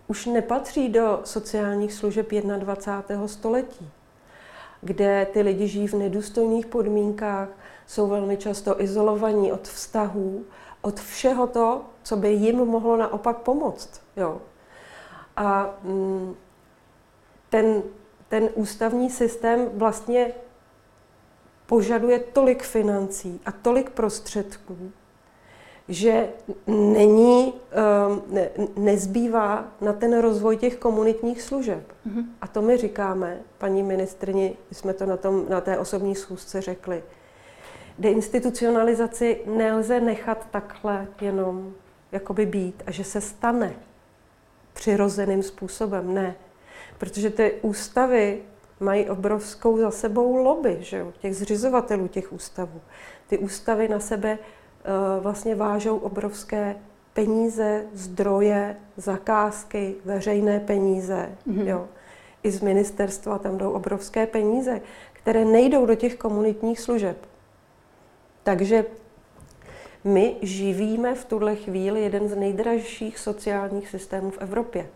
už 0.07 0.27
nepatří 0.27 0.89
do 0.89 1.21
sociálních 1.25 1.93
služeb 1.93 2.31
21. 2.33 3.29
století, 3.29 3.91
kde 4.81 5.27
ty 5.33 5.43
lidi 5.43 5.69
žijí 5.69 5.89
v 5.89 5.95
nedůstojných 5.95 6.67
podmínkách, 6.67 7.49
jsou 7.87 8.07
velmi 8.07 8.37
často 8.37 8.83
izolovaní 8.83 9.53
od 9.53 9.69
vztahů, 9.69 10.45
od 10.83 11.01
všeho 11.01 11.47
to, 11.47 11.83
co 12.09 12.17
by 12.17 12.29
jim 12.29 12.57
mohlo 12.57 12.97
naopak 12.97 13.37
pomoct. 13.37 14.01
Jo. 14.17 14.41
A 15.37 15.75
mm, 15.83 16.35
ten, 17.51 17.83
ten 18.29 18.49
ústavní 18.55 19.11
systém 19.11 19.69
vlastně 19.75 20.33
požaduje 21.67 22.19
tolik 22.19 22.63
financí 22.63 23.41
a 23.47 23.53
tolik 23.53 23.91
prostředků, 23.91 24.93
že 25.89 26.29
není, 26.67 27.55
ehm, 27.71 28.23
ne, 28.29 28.51
nezbývá 28.77 29.65
na 29.81 29.93
ten 29.93 30.19
rozvoj 30.21 30.57
těch 30.57 30.77
komunitních 30.77 31.43
služeb. 31.43 31.93
Mm-hmm. 32.07 32.25
A 32.41 32.47
to 32.47 32.63
my 32.63 32.77
říkáme, 32.77 33.41
paní 33.59 33.83
ministrni, 33.83 34.57
jsme 34.73 34.95
to 34.95 35.07
na, 35.07 35.17
tom, 35.17 35.49
na 35.49 35.61
té 35.61 35.79
osobní 35.79 36.15
schůzce 36.15 36.61
řekli. 36.61 37.03
Deinstitucionalizaci 37.99 39.43
nelze 39.47 40.01
nechat 40.01 40.47
takhle 40.51 41.07
jenom 41.21 41.75
jakoby 42.13 42.47
být 42.47 42.83
a 42.87 42.91
že 42.91 43.05
se 43.05 43.21
stane 43.21 43.73
přirozeným 44.73 45.43
způsobem. 45.43 46.15
Ne. 46.15 46.35
Protože 46.99 47.31
ty 47.31 47.53
ústavy 47.63 48.41
mají 48.81 49.11
obrovskou 49.11 49.79
za 49.79 49.91
sebou 49.91 50.37
lobby, 50.37 50.79
že 50.81 50.99
jo, 50.99 51.13
těch 51.19 51.37
zřizovatelů 51.37 52.09
těch 52.09 52.33
ústavů. 52.33 52.81
Ty 53.29 53.39
ústavy 53.39 53.89
na 53.89 54.01
sebe 54.01 54.39
uh, 54.39 55.23
vlastně 55.23 55.55
vážou 55.55 55.99
obrovské 55.99 56.77
peníze, 57.13 57.85
zdroje, 57.95 58.77
zakázky, 58.97 59.95
veřejné 60.05 60.61
peníze. 60.61 61.33
Mm-hmm. 61.49 61.67
Jo. 61.67 61.89
I 62.43 62.51
z 62.51 62.61
ministerstva 62.61 63.39
tam 63.39 63.59
jdou 63.59 63.71
obrovské 63.71 64.27
peníze, 64.27 64.81
které 65.13 65.45
nejdou 65.45 65.87
do 65.87 65.95
těch 65.95 66.17
komunitních 66.17 66.81
služeb. 66.81 67.17
Takže 68.43 68.85
my 70.09 70.37
živíme 70.43 71.15
v 71.15 71.25
tuhle 71.25 71.57
chvíli 71.57 72.03
jeden 72.03 72.29
z 72.29 72.37
nejdražších 72.37 73.19
sociálních 73.19 73.89
systémů 73.89 74.31
v 74.31 74.39
Evropě 74.39 74.89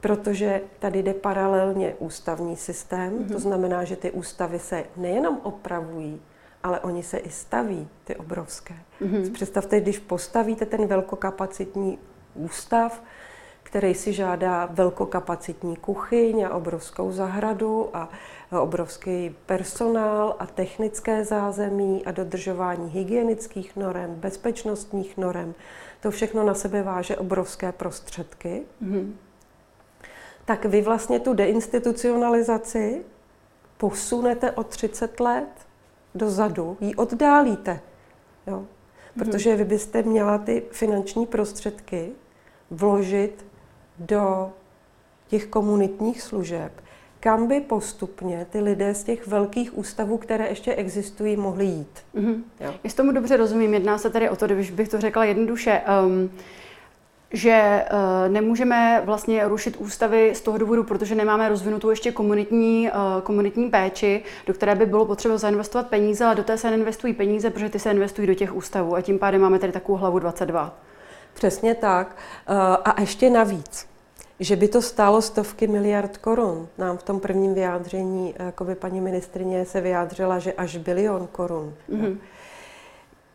protože 0.00 0.60
tady 0.78 1.02
jde 1.02 1.14
paralelně 1.14 1.94
ústavní 1.98 2.56
systém, 2.56 3.12
mm-hmm. 3.12 3.26
to 3.26 3.32
mhm. 3.32 3.38
znamená, 3.38 3.84
že 3.84 3.96
ty 3.96 4.10
ústavy 4.10 4.58
se 4.58 4.84
nejenom 4.96 5.40
opravují, 5.42 6.20
ale 6.62 6.80
oni 6.80 7.02
se 7.02 7.18
i 7.18 7.30
staví, 7.30 7.88
ty 8.04 8.16
obrovské. 8.16 8.74
Mm-hmm. 9.00 9.32
Představte, 9.32 9.80
když 9.80 9.98
postavíte 9.98 10.66
ten 10.66 10.86
velkokapacitní 10.86 11.98
ústav, 12.34 13.02
který 13.68 13.94
si 13.94 14.12
žádá 14.12 14.68
velkokapacitní 14.70 15.76
kuchyň 15.76 16.44
a 16.44 16.54
obrovskou 16.54 17.12
zahradu 17.12 17.90
a 17.96 18.08
obrovský 18.60 19.36
personál 19.46 20.36
a 20.38 20.46
technické 20.46 21.24
zázemí 21.24 22.06
a 22.06 22.10
dodržování 22.10 22.90
hygienických 22.90 23.76
norem, 23.76 24.14
bezpečnostních 24.14 25.16
norem. 25.16 25.54
To 26.00 26.10
všechno 26.10 26.44
na 26.44 26.54
sebe 26.54 26.82
váže 26.82 27.16
obrovské 27.16 27.72
prostředky. 27.72 28.62
Mm-hmm 28.82 29.12
tak 30.48 30.64
vy 30.64 30.82
vlastně 30.82 31.20
tu 31.20 31.34
deinstitucionalizaci 31.34 33.02
posunete 33.76 34.52
o 34.52 34.64
30 34.64 35.20
let 35.20 35.48
dozadu, 36.14 36.76
ji 36.80 36.94
oddálíte. 36.94 37.80
Jo? 38.46 38.56
Mhm. 38.56 38.66
Protože 39.18 39.56
vy 39.56 39.64
byste 39.64 40.02
měla 40.02 40.38
ty 40.38 40.62
finanční 40.70 41.26
prostředky 41.26 42.12
vložit 42.70 43.46
do 43.98 44.52
těch 45.28 45.46
komunitních 45.46 46.22
služeb, 46.22 46.72
kam 47.20 47.46
by 47.46 47.60
postupně 47.60 48.46
ty 48.50 48.60
lidé 48.60 48.94
z 48.94 49.04
těch 49.04 49.26
velkých 49.26 49.78
ústavů, 49.78 50.18
které 50.18 50.48
ještě 50.48 50.74
existují, 50.74 51.36
mohli 51.36 51.64
jít. 51.64 51.98
Mm-hmm. 52.14 52.42
Jo? 52.60 52.74
Jestli 52.84 52.96
tomu 52.96 53.12
dobře 53.12 53.36
rozumím, 53.36 53.74
jedná 53.74 53.98
se 53.98 54.10
tady 54.10 54.30
o 54.30 54.36
to, 54.36 54.46
když 54.46 54.70
bych 54.70 54.88
to 54.88 55.00
řekla 55.00 55.24
jednoduše, 55.24 55.82
um, 56.06 56.30
že 57.30 57.84
uh, 57.92 58.32
nemůžeme 58.32 59.02
vlastně 59.04 59.48
rušit 59.48 59.76
ústavy 59.76 60.34
z 60.34 60.40
toho 60.40 60.58
důvodu, 60.58 60.84
protože 60.84 61.14
nemáme 61.14 61.48
rozvinutou 61.48 61.90
ještě 61.90 62.12
komunitní, 62.12 62.90
uh, 62.90 63.22
komunitní 63.22 63.70
péči, 63.70 64.22
do 64.46 64.54
které 64.54 64.74
by 64.74 64.86
bylo 64.86 65.06
potřeba 65.06 65.38
zainvestovat 65.38 65.86
peníze, 65.86 66.24
ale 66.24 66.34
do 66.34 66.44
té 66.44 66.58
se 66.58 66.70
neinvestují 66.70 67.12
peníze, 67.12 67.50
protože 67.50 67.68
ty 67.68 67.78
se 67.78 67.90
investují 67.90 68.26
do 68.26 68.34
těch 68.34 68.54
ústavů 68.54 68.94
a 68.94 69.00
tím 69.00 69.18
pádem 69.18 69.40
máme 69.40 69.58
tady 69.58 69.72
takovou 69.72 69.98
hlavu 69.98 70.18
22. 70.18 70.78
Přesně 71.34 71.74
tak. 71.74 72.16
Uh, 72.50 72.56
a 72.84 73.00
ještě 73.00 73.30
navíc, 73.30 73.87
že 74.40 74.56
by 74.56 74.68
to 74.68 74.82
stálo 74.82 75.22
stovky 75.22 75.66
miliard 75.66 76.16
korun. 76.16 76.68
Nám 76.78 76.96
v 76.96 77.02
tom 77.02 77.20
prvním 77.20 77.54
vyjádření, 77.54 78.34
jako 78.38 78.64
by 78.64 78.74
paní 78.74 79.00
ministrině 79.00 79.64
se 79.64 79.80
vyjádřila, 79.80 80.38
že 80.38 80.52
až 80.52 80.76
bilion 80.76 81.28
korun. 81.32 81.74
Mm-hmm 81.90 82.16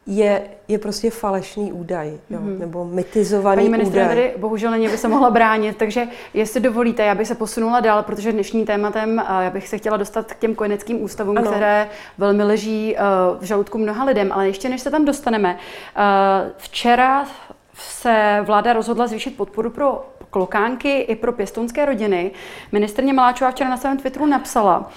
je, 0.07 0.41
je 0.67 0.79
prostě 0.79 1.10
falešný 1.10 1.74
údaj, 1.74 2.17
jo, 2.29 2.39
mm-hmm. 2.39 2.60
nebo 2.60 2.86
mitizovaný 2.86 3.55
Paní 3.55 3.69
ministrině 3.69 4.05
údaj. 4.05 4.15
tady 4.15 4.33
bohužel 4.38 4.72
není, 4.72 4.88
by 4.88 4.98
se 4.98 5.07
mohla 5.07 5.29
bránit, 5.29 5.77
takže 5.77 6.07
jestli 6.33 6.60
dovolíte, 6.60 7.03
já 7.03 7.15
bych 7.15 7.27
se 7.27 7.36
posunula 7.36 7.79
dál, 7.79 8.03
protože 8.03 8.31
dnešním 8.31 8.65
tématem 8.65 9.24
já 9.39 9.50
bych 9.50 9.67
se 9.67 9.77
chtěla 9.77 9.98
dostat 9.98 10.33
k 10.33 10.39
těm 10.39 10.55
kojeneckým 10.55 11.03
ústavům, 11.03 11.38
ano. 11.38 11.51
které 11.51 11.89
velmi 12.17 12.43
leží 12.43 12.95
v 13.39 13.43
žaludku 13.43 13.77
mnoha 13.77 14.05
lidem, 14.05 14.31
ale 14.31 14.48
ještě 14.48 14.69
než 14.69 14.81
se 14.81 14.91
tam 14.91 15.05
dostaneme, 15.05 15.57
včera 16.57 17.25
se 17.74 18.39
vláda 18.45 18.74
rozhodla 18.74 19.07
zvýšit 19.07 19.38
podporu 19.38 19.69
pro 19.69 20.10
klokánky 20.33 20.99
i 20.99 21.15
pro 21.15 21.33
pěstounské 21.33 21.85
rodiny. 21.85 22.31
Ministrně 22.71 23.13
Maláčová 23.13 23.51
včera 23.51 23.69
na 23.69 23.77
svém 23.77 23.97
Twitteru 23.97 24.25
napsala, 24.25 24.91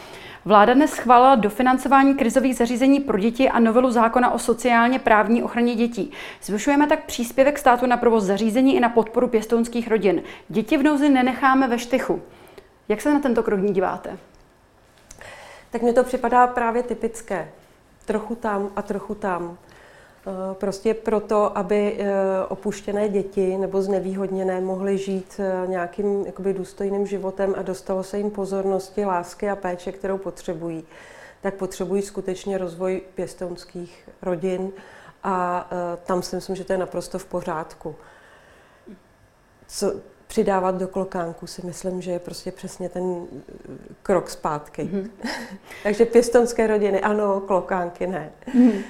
Vláda 0.45 0.75
dnes 0.75 0.91
schválila 0.91 1.35
dofinancování 1.35 2.15
krizových 2.15 2.57
zařízení 2.57 3.01
pro 3.01 3.19
děti 3.19 3.49
a 3.49 3.59
novelu 3.59 3.91
zákona 3.91 4.31
o 4.31 4.39
sociálně 4.39 4.99
právní 4.99 5.43
ochraně 5.43 5.75
dětí. 5.75 6.13
Zvyšujeme 6.43 6.87
tak 6.87 7.05
příspěvek 7.05 7.59
státu 7.59 7.87
na 7.87 7.97
provoz 7.97 8.25
zařízení 8.25 8.77
i 8.77 8.81
na 8.81 8.89
podporu 8.89 9.29
pěstounských 9.29 9.89
rodin. 9.89 10.23
Děti 10.49 10.77
v 10.77 10.83
nouzi 10.83 11.09
nenecháme 11.09 11.69
ve 11.69 11.79
štychu. 11.79 12.23
Jak 12.89 13.01
se 13.01 13.15
na 13.15 13.21
tento 13.21 13.43
krok 13.43 13.61
díváte? 13.61 14.19
Tak 15.71 15.83
mně 15.83 15.93
to 15.93 16.05
připadá 16.05 16.47
právě 16.47 16.83
typické. 16.83 17.49
Trochu 18.05 18.35
tam 18.35 18.71
a 18.77 18.83
trochu 18.83 19.15
tam. 19.15 19.59
Eh, 20.29 20.55
prostě 20.55 20.95
proto, 20.95 21.59
aby 21.59 21.97
eh, 21.99 22.13
opuštěné 22.49 23.09
děti 23.09 23.57
nebo 23.59 23.83
znevýhodněné 23.83 24.61
mohly 24.61 24.99
žít 24.99 25.41
eh, 25.41 25.67
nějakým 25.67 26.27
jakoby 26.27 26.55
důstojným 26.55 27.07
životem 27.07 27.55
a 27.59 27.63
dostalo 27.63 28.03
se 28.03 28.19
jim 28.19 28.31
pozornosti, 28.31 29.05
lásky 29.05 29.51
a 29.51 29.57
péče, 29.57 29.93
kterou 29.93 30.19
potřebují, 30.19 30.85
tak 31.43 31.55
potřebují 31.55 32.03
skutečně 32.03 32.59
rozvoj 32.59 33.03
pěstounských 33.15 34.09
rodin 34.23 34.73
a 35.23 35.69
tam 36.05 36.23
si 36.23 36.37
myslím, 36.37 36.57
že 36.57 36.65
to 36.65 36.73
je 36.73 36.79
naprosto 36.79 37.19
v 37.19 37.25
pořádku. 37.25 37.97
Co, 39.67 39.95
přidávat 40.27 40.75
do 40.75 40.89
klokánku 40.89 41.47
si 41.47 41.67
myslím, 41.67 42.03
že 42.03 42.11
je 42.11 42.19
prostě 42.19 42.53
přesně 42.53 42.89
ten 42.89 43.27
krok 44.03 44.31
zpátky. 44.31 44.83
Mm-hmm. 44.83 45.11
Takže 45.83 46.05
pěstonské 46.05 46.67
rodiny 46.67 47.01
ano, 47.01 47.41
klokánky 47.41 48.07
ne. 48.07 48.33
Mm-hmm. 48.47 48.83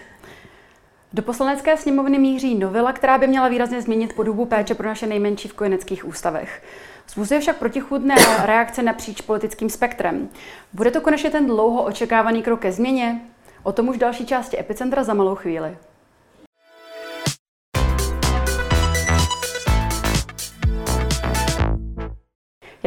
Do 1.16 1.22
poslanecké 1.22 1.76
sněmovny 1.76 2.18
míří 2.18 2.54
novela, 2.54 2.92
která 2.92 3.18
by 3.18 3.26
měla 3.26 3.48
výrazně 3.48 3.82
změnit 3.82 4.12
podobu 4.12 4.44
péče 4.44 4.74
pro 4.74 4.88
naše 4.88 5.06
nejmenší 5.06 5.48
v 5.48 5.54
kojeneckých 5.54 6.08
ústavech. 6.08 6.62
Zvuzuje 7.08 7.40
však 7.40 7.56
protichůdné 7.56 8.14
reakce 8.44 8.82
napříč 8.82 9.20
politickým 9.20 9.70
spektrem. 9.70 10.28
Bude 10.72 10.90
to 10.90 11.00
konečně 11.00 11.30
ten 11.30 11.46
dlouho 11.46 11.84
očekávaný 11.84 12.42
krok 12.42 12.60
ke 12.60 12.72
změně? 12.72 13.20
O 13.62 13.72
tom 13.72 13.88
už 13.88 13.98
další 13.98 14.26
části 14.26 14.58
Epicentra 14.58 15.04
za 15.04 15.14
malou 15.14 15.34
chvíli. 15.34 15.76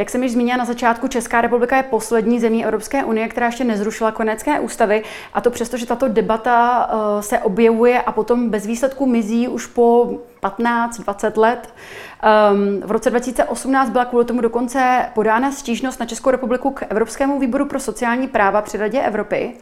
Jak 0.00 0.10
jsem 0.10 0.22
již 0.22 0.32
zmínila 0.32 0.56
na 0.56 0.64
začátku, 0.64 1.08
Česká 1.08 1.40
republika 1.40 1.76
je 1.76 1.82
poslední 1.82 2.40
zemí 2.40 2.64
Evropské 2.64 3.04
unie, 3.04 3.28
která 3.28 3.46
ještě 3.46 3.64
nezrušila 3.64 4.12
kojenecké 4.12 4.60
ústavy 4.60 5.02
a 5.34 5.40
to 5.40 5.50
přesto, 5.50 5.76
že 5.76 5.86
tato 5.86 6.08
debata 6.08 6.88
uh, 6.92 7.20
se 7.20 7.38
objevuje 7.38 8.02
a 8.02 8.12
potom 8.12 8.50
bez 8.50 8.66
výsledku 8.66 9.06
mizí 9.06 9.48
už 9.48 9.66
po 9.66 10.18
15-20 10.42 11.40
let. 11.40 11.74
Um, 12.52 12.80
v 12.80 12.90
roce 12.90 13.10
2018 13.10 13.90
byla 13.90 14.04
kvůli 14.04 14.24
tomu 14.24 14.40
dokonce 14.40 15.06
podána 15.14 15.52
stížnost 15.52 16.00
na 16.00 16.06
Českou 16.06 16.30
republiku 16.30 16.70
k 16.70 16.82
Evropskému 16.88 17.38
výboru 17.38 17.66
pro 17.66 17.80
sociální 17.80 18.28
práva 18.28 18.62
při 18.62 18.78
Radě 18.78 19.00
Evropy. 19.00 19.52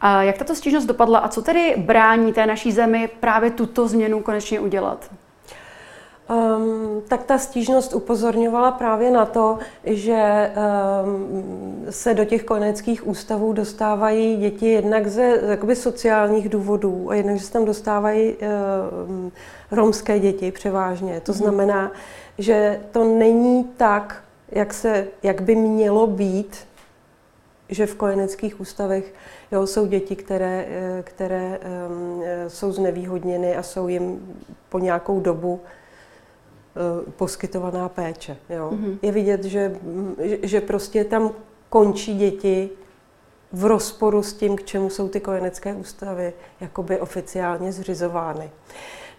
A 0.00 0.22
jak 0.22 0.38
tato 0.38 0.54
stížnost 0.54 0.86
dopadla 0.86 1.18
a 1.18 1.28
co 1.28 1.42
tedy 1.42 1.74
brání 1.76 2.32
té 2.32 2.46
naší 2.46 2.72
zemi 2.72 3.08
právě 3.20 3.50
tuto 3.50 3.88
změnu 3.88 4.20
konečně 4.20 4.60
udělat? 4.60 5.10
Um, 6.30 7.02
tak 7.08 7.22
ta 7.22 7.38
stížnost 7.38 7.94
upozorňovala 7.94 8.70
právě 8.70 9.10
na 9.10 9.26
to, 9.26 9.58
že 9.84 10.52
um, 11.04 11.86
se 11.90 12.14
do 12.14 12.24
těch 12.24 12.44
kojeneckých 12.44 13.06
ústavů 13.06 13.52
dostávají 13.52 14.36
děti 14.36 14.66
jednak 14.66 15.06
ze 15.06 15.40
jakoby 15.46 15.76
sociálních 15.76 16.48
důvodů 16.48 17.10
a 17.10 17.14
jednak, 17.14 17.36
že 17.36 17.44
se 17.44 17.52
tam 17.52 17.64
dostávají 17.64 18.36
um, 18.36 19.32
romské 19.70 20.18
děti 20.18 20.52
převážně. 20.52 21.20
To 21.20 21.32
mhm. 21.32 21.38
znamená, 21.38 21.92
že 22.38 22.80
to 22.92 23.04
není 23.04 23.64
tak, 23.64 24.24
jak, 24.48 24.74
se, 24.74 25.06
jak 25.22 25.40
by 25.40 25.54
mělo 25.54 26.06
být, 26.06 26.56
že 27.68 27.86
v 27.86 27.94
kojeneckých 27.94 28.60
ústavech 28.60 29.14
jo, 29.52 29.66
jsou 29.66 29.86
děti, 29.86 30.16
které, 30.16 30.66
eh, 30.68 31.02
které 31.02 31.58
um, 31.88 32.22
jsou 32.48 32.72
znevýhodněny 32.72 33.56
a 33.56 33.62
jsou 33.62 33.88
jim 33.88 34.36
po 34.68 34.78
nějakou 34.78 35.20
dobu 35.20 35.60
poskytovaná 37.16 37.88
péče. 37.88 38.36
Jo. 38.50 38.70
Mm-hmm. 38.72 38.98
Je 39.02 39.12
vidět, 39.12 39.44
že, 39.44 39.76
že 40.42 40.60
prostě 40.60 41.04
tam 41.04 41.30
končí 41.68 42.18
děti 42.18 42.70
v 43.52 43.64
rozporu 43.64 44.22
s 44.22 44.32
tím, 44.32 44.56
k 44.56 44.62
čemu 44.64 44.90
jsou 44.90 45.08
ty 45.08 45.20
kojenecké 45.20 45.74
ústavy 45.74 46.32
jakoby 46.60 47.00
oficiálně 47.00 47.72
zřizovány. 47.72 48.50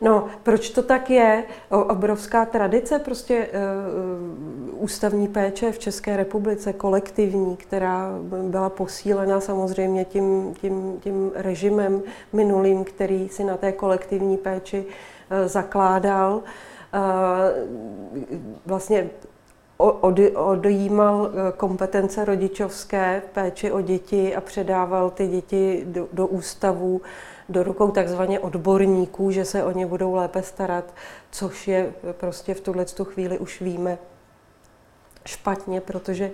No, 0.01 0.27
proč 0.43 0.69
to 0.69 0.83
tak 0.83 1.09
je? 1.09 1.43
O, 1.69 1.83
obrovská 1.83 2.45
tradice 2.45 2.99
prostě 2.99 3.47
uh, 3.47 4.83
ústavní 4.83 5.27
péče 5.27 5.71
v 5.71 5.79
České 5.79 6.17
republice, 6.17 6.73
kolektivní, 6.73 7.57
která 7.57 8.11
byla 8.43 8.69
posílena 8.69 9.41
samozřejmě 9.41 10.05
tím, 10.05 10.55
tím, 10.61 10.99
tím 10.99 11.31
režimem 11.35 12.01
minulým, 12.33 12.83
který 12.83 13.29
si 13.29 13.43
na 13.43 13.57
té 13.57 13.71
kolektivní 13.71 14.37
péči 14.37 14.85
uh, 14.85 15.47
zakládal. 15.47 16.35
Uh, 16.35 16.41
vlastně 18.65 19.09
odejímal 20.33 21.31
e, 21.31 21.51
kompetence 21.51 22.25
rodičovské 22.25 23.21
péči 23.33 23.71
o 23.71 23.81
děti 23.81 24.35
a 24.35 24.41
předával 24.41 25.09
ty 25.09 25.27
děti 25.27 25.83
do, 25.85 26.07
do 26.13 26.27
ústavů, 26.27 27.01
do 27.49 27.63
rukou 27.63 27.91
takzvaně 27.91 28.39
odborníků, 28.39 29.31
že 29.31 29.45
se 29.45 29.63
o 29.63 29.71
ně 29.71 29.85
budou 29.85 30.13
lépe 30.15 30.43
starat, 30.43 30.93
což 31.31 31.67
je 31.67 31.93
prostě 32.11 32.53
v 32.53 32.61
tuhle 32.61 32.85
chvíli 33.03 33.39
už 33.39 33.61
víme 33.61 33.97
špatně, 35.25 35.81
protože 35.81 36.31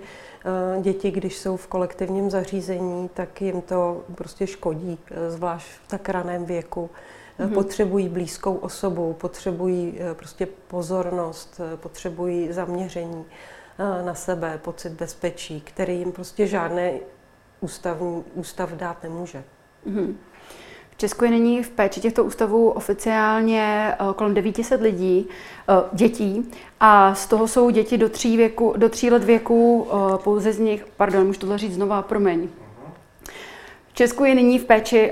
děti, 0.80 1.10
když 1.10 1.38
jsou 1.38 1.56
v 1.56 1.66
kolektivním 1.66 2.30
zařízení, 2.30 3.10
tak 3.14 3.42
jim 3.42 3.62
to 3.62 4.02
prostě 4.14 4.46
škodí, 4.46 4.98
zvlášť 5.28 5.66
v 5.66 5.88
tak 5.88 6.08
raném 6.08 6.44
věku 6.44 6.90
mm-hmm. 7.38 7.54
potřebují 7.54 8.08
blízkou 8.08 8.54
osobu, 8.54 9.12
potřebují 9.12 9.98
eh, 10.00 10.14
prostě 10.14 10.46
pozornost, 10.46 11.60
eh, 11.60 11.76
potřebují 11.76 12.52
zaměření 12.52 13.24
na 14.04 14.14
sebe, 14.14 14.60
pocit 14.62 14.92
bezpečí, 14.92 15.60
který 15.60 15.98
jim 15.98 16.12
prostě 16.12 16.46
žádné 16.46 16.92
ústavní, 17.60 18.24
ústav 18.34 18.72
dát 18.72 19.02
nemůže. 19.02 19.44
Mm-hmm. 19.86 20.14
V 20.90 20.96
Česku 20.96 21.24
je 21.24 21.30
nyní 21.30 21.62
v 21.62 21.70
péči 21.70 22.00
těchto 22.00 22.24
ústavů 22.24 22.70
oficiálně 22.70 23.94
kolem 24.16 24.34
900 24.34 24.80
lidí, 24.80 25.28
dětí, 25.92 26.50
a 26.80 27.14
z 27.14 27.26
toho 27.26 27.48
jsou 27.48 27.70
děti 27.70 27.98
do 27.98 28.08
tří, 28.08 28.36
věku, 28.36 28.74
do 28.76 28.88
tří 28.88 29.10
let 29.10 29.24
věku, 29.24 29.88
pouze 30.24 30.52
z 30.52 30.58
nich, 30.58 30.86
pardon, 30.96 31.26
můžu 31.26 31.40
tohle 31.40 31.58
říct 31.58 31.74
znova, 31.74 32.02
promiň. 32.02 32.48
V 33.88 33.94
Česku 33.94 34.24
je 34.24 34.34
nyní 34.34 34.58
v 34.58 34.64
péči 34.64 35.10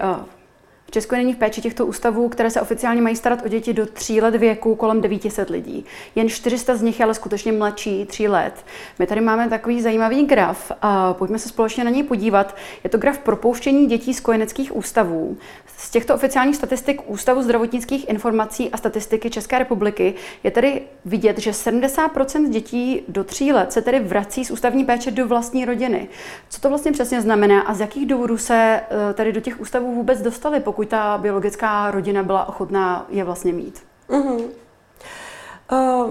v 0.87 0.90
Česku 0.90 1.14
není 1.14 1.33
v 1.33 1.37
péči 1.37 1.61
těchto 1.61 1.87
ústavů, 1.87 2.29
které 2.29 2.51
se 2.51 2.61
oficiálně 2.61 3.03
mají 3.03 3.16
starat 3.16 3.44
o 3.44 3.49
děti 3.49 3.72
do 3.72 3.87
3 3.87 4.20
let 4.20 4.37
věku, 4.37 4.75
kolem 4.75 5.01
900 5.01 5.51
lidí. 5.51 5.85
Jen 6.14 6.29
400 6.29 6.77
z 6.77 6.83
nich 6.83 7.01
je 7.01 7.05
ale 7.05 7.14
skutečně 7.14 7.53
mladší 7.53 8.07
3 8.07 8.29
let. 8.29 8.64
My 8.99 9.07
tady 9.07 9.20
máme 9.20 9.49
takový 9.49 9.83
zajímavý 9.83 10.27
graf 10.27 10.72
a 10.83 11.14
pojďme 11.14 11.38
se 11.38 11.49
společně 11.49 11.85
na 11.85 11.90
něj 11.90 12.03
podívat. 12.03 12.57
Je 12.85 12.90
to 12.90 12.99
graf 12.99 13.18
propouštění 13.18 13.87
dětí 13.87 14.14
z 14.14 14.20
kojeneckých 14.20 14.77
ústavů. 14.77 15.37
Z 15.77 15.90
těchto 15.90 16.14
oficiálních 16.14 16.57
statistik 16.57 17.01
Ústavu 17.07 17.42
zdravotnických 17.42 18.09
informací 18.09 18.70
a 18.70 18.77
statistiky 18.77 19.31
České 19.31 19.59
republiky 19.59 20.14
je 20.44 20.51
tedy 20.51 20.83
vidět, 21.05 21.38
že 21.38 21.51
70% 21.51 22.49
dětí 22.49 23.03
do 23.09 23.25
3 23.25 23.53
let 23.53 23.72
se 23.72 23.83
tedy 23.83 24.01
vrací 24.01 24.44
z 24.44 24.51
ústavní 24.51 24.85
péče 24.85 25.11
do 25.11 25.27
vlastní 25.27 25.64
rodiny. 25.64 26.09
Co 26.49 26.61
to 26.61 26.68
vlastně 26.68 26.92
přesně 26.92 27.20
znamená 27.20 27.61
a 27.61 27.75
z 27.75 27.81
jakých 27.81 28.07
důvodů 28.07 28.38
se 28.38 28.81
eh, 29.11 29.14
tady 29.14 29.33
do 29.33 29.40
těch 29.40 29.61
ústavů 29.61 29.94
vůbec 29.94 30.22
dostali, 30.22 30.61
pokud 30.76 30.88
ta 30.88 31.18
biologická 31.18 31.90
rodina 31.90 32.22
byla 32.22 32.48
ochotná 32.48 33.06
je 33.08 33.24
vlastně 33.24 33.52
mít. 33.52 33.82
Mm-hmm. 34.08 34.44
Uh, 35.72 36.10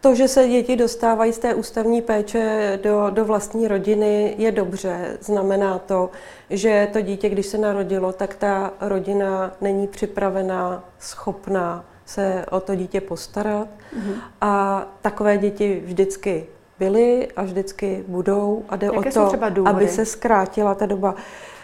to, 0.00 0.14
že 0.14 0.28
se 0.28 0.48
děti 0.48 0.76
dostávají 0.76 1.32
z 1.32 1.38
té 1.38 1.54
ústavní 1.54 2.02
péče 2.02 2.78
do, 2.82 3.10
do 3.10 3.24
vlastní 3.24 3.68
rodiny, 3.68 4.34
je 4.38 4.52
dobře. 4.52 5.18
Znamená 5.20 5.78
to, 5.78 6.10
že 6.50 6.88
to 6.92 7.00
dítě, 7.00 7.28
když 7.28 7.46
se 7.46 7.58
narodilo, 7.58 8.12
tak 8.12 8.34
ta 8.34 8.72
rodina 8.80 9.52
není 9.60 9.86
připravená, 9.86 10.84
schopná 10.98 11.84
se 12.04 12.46
o 12.50 12.60
to 12.60 12.74
dítě 12.74 13.00
postarat. 13.00 13.68
Mm-hmm. 13.68 14.14
A 14.40 14.86
takové 15.02 15.38
děti 15.38 15.82
vždycky 15.84 16.46
byly 16.78 17.28
a 17.36 17.42
vždycky 17.42 18.04
budou. 18.08 18.64
A 18.68 18.76
jde 18.76 18.86
Jaké 18.86 19.20
o 19.20 19.30
to, 19.30 19.68
aby 19.68 19.88
se 19.88 20.04
zkrátila 20.04 20.74
ta 20.74 20.86
doba. 20.86 21.14
Eh, 21.18 21.55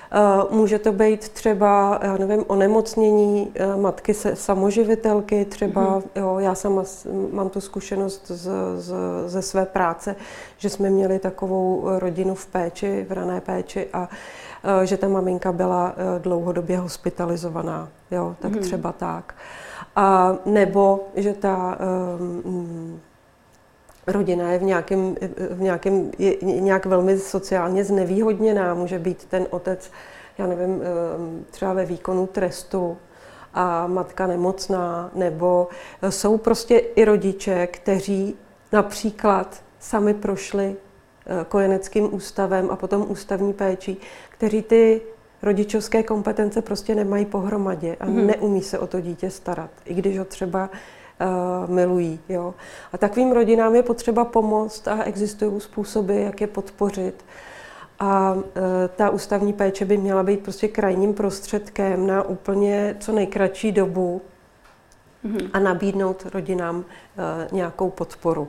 může 0.50 0.78
to 0.78 0.92
být 0.92 1.28
třeba, 1.28 2.00
já 2.02 2.16
nevím, 2.16 2.44
onemocnění 2.46 3.52
eh, 3.54 3.76
matky 3.76 4.14
se, 4.14 4.36
samoživitelky, 4.36 5.44
třeba, 5.44 5.98
mm-hmm. 5.98 6.20
jo, 6.20 6.38
já 6.38 6.54
sama 6.54 6.82
mám 7.32 7.48
tu 7.48 7.60
zkušenost 7.60 8.28
z, 8.28 8.50
z, 8.76 8.94
ze 9.26 9.42
své 9.42 9.66
práce, 9.66 10.16
že 10.58 10.70
jsme 10.70 10.90
měli 10.90 11.18
takovou 11.18 11.82
rodinu 11.98 12.34
v 12.34 12.46
péči, 12.46 13.06
v 13.08 13.12
rané 13.12 13.40
péči 13.40 13.88
a 13.92 14.08
eh, 14.82 14.86
že 14.86 14.96
ta 14.96 15.08
maminka 15.08 15.52
byla 15.52 15.94
dlouhodobě 16.18 16.78
hospitalizovaná, 16.78 17.88
jo, 18.10 18.36
tak 18.40 18.52
mm-hmm. 18.52 18.60
třeba 18.60 18.92
tak. 18.92 19.34
A 19.96 20.36
nebo, 20.46 21.00
že 21.16 21.32
ta 21.32 21.78
um, 22.20 23.00
rodina 24.06 24.52
je 24.52 24.58
v 24.58 24.62
nějakém, 24.62 25.16
v 25.50 25.60
nějakém, 25.60 26.10
je 26.18 26.36
nějak 26.42 26.86
velmi 26.86 27.18
sociálně 27.18 27.84
znevýhodněná. 27.84 28.74
Může 28.74 28.98
být 28.98 29.24
ten 29.24 29.46
otec, 29.50 29.90
já 30.38 30.46
nevím, 30.46 30.82
eh, 30.82 31.44
třeba 31.50 31.72
ve 31.72 31.84
výkonu 31.84 32.26
trestu 32.26 32.96
a 33.54 33.86
matka 33.86 34.26
nemocná, 34.26 35.10
nebo 35.14 35.68
jsou 36.08 36.38
prostě 36.38 36.78
i 36.78 37.04
rodiče, 37.04 37.66
kteří 37.66 38.34
například 38.72 39.62
sami 39.78 40.14
prošli 40.14 40.76
eh, 40.76 41.44
kojeneckým 41.48 42.14
ústavem 42.14 42.70
a 42.70 42.76
potom 42.76 43.06
ústavní 43.08 43.52
péčí, 43.52 43.96
kteří 44.28 44.62
ty 44.62 45.00
rodičovské 45.42 46.02
kompetence 46.02 46.62
prostě 46.62 46.94
nemají 46.94 47.24
pohromadě 47.24 47.96
a 48.00 48.06
mm-hmm. 48.06 48.26
neumí 48.26 48.62
se 48.62 48.78
o 48.78 48.86
to 48.86 49.00
dítě 49.00 49.30
starat, 49.30 49.70
i 49.84 49.94
když 49.94 50.18
ho 50.18 50.24
třeba 50.24 50.64
uh, 50.64 50.78
milují. 51.66 52.20
Jo. 52.28 52.54
A 52.92 52.98
takovým 52.98 53.32
rodinám 53.32 53.74
je 53.74 53.82
potřeba 53.82 54.24
pomoct 54.24 54.88
a 54.88 55.02
existují 55.02 55.60
způsoby, 55.60 56.22
jak 56.22 56.40
je 56.40 56.46
podpořit. 56.46 57.24
A 57.98 58.32
uh, 58.34 58.42
ta 58.96 59.10
ústavní 59.10 59.52
péče 59.52 59.84
by 59.84 59.96
měla 59.96 60.22
být 60.22 60.40
prostě 60.40 60.68
krajním 60.68 61.14
prostředkem 61.14 62.06
na 62.06 62.22
úplně 62.22 62.96
co 63.00 63.12
nejkratší 63.12 63.72
dobu 63.72 64.22
mm-hmm. 65.24 65.50
a 65.52 65.58
nabídnout 65.58 66.26
rodinám 66.34 66.76
uh, 66.76 66.84
nějakou 67.52 67.90
podporu. 67.90 68.48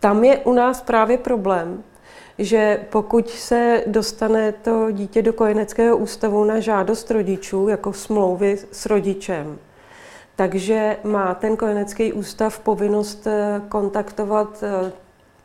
Tam 0.00 0.24
je 0.24 0.38
u 0.38 0.52
nás 0.52 0.82
právě 0.82 1.18
problém, 1.18 1.82
že 2.38 2.86
pokud 2.90 3.30
se 3.30 3.84
dostane 3.86 4.52
to 4.52 4.90
dítě 4.90 5.22
do 5.22 5.32
kojeneckého 5.32 5.96
ústavu 5.96 6.44
na 6.44 6.60
žádost 6.60 7.10
rodičů, 7.10 7.68
jako 7.68 7.92
smlouvy 7.92 8.58
s 8.72 8.86
rodičem, 8.86 9.58
takže 10.38 10.96
má 11.04 11.34
ten 11.34 11.56
kojenecký 11.56 12.12
ústav 12.12 12.58
povinnost 12.58 13.26
eh, 13.26 13.62
kontaktovat 13.68 14.62
eh, 14.62 14.92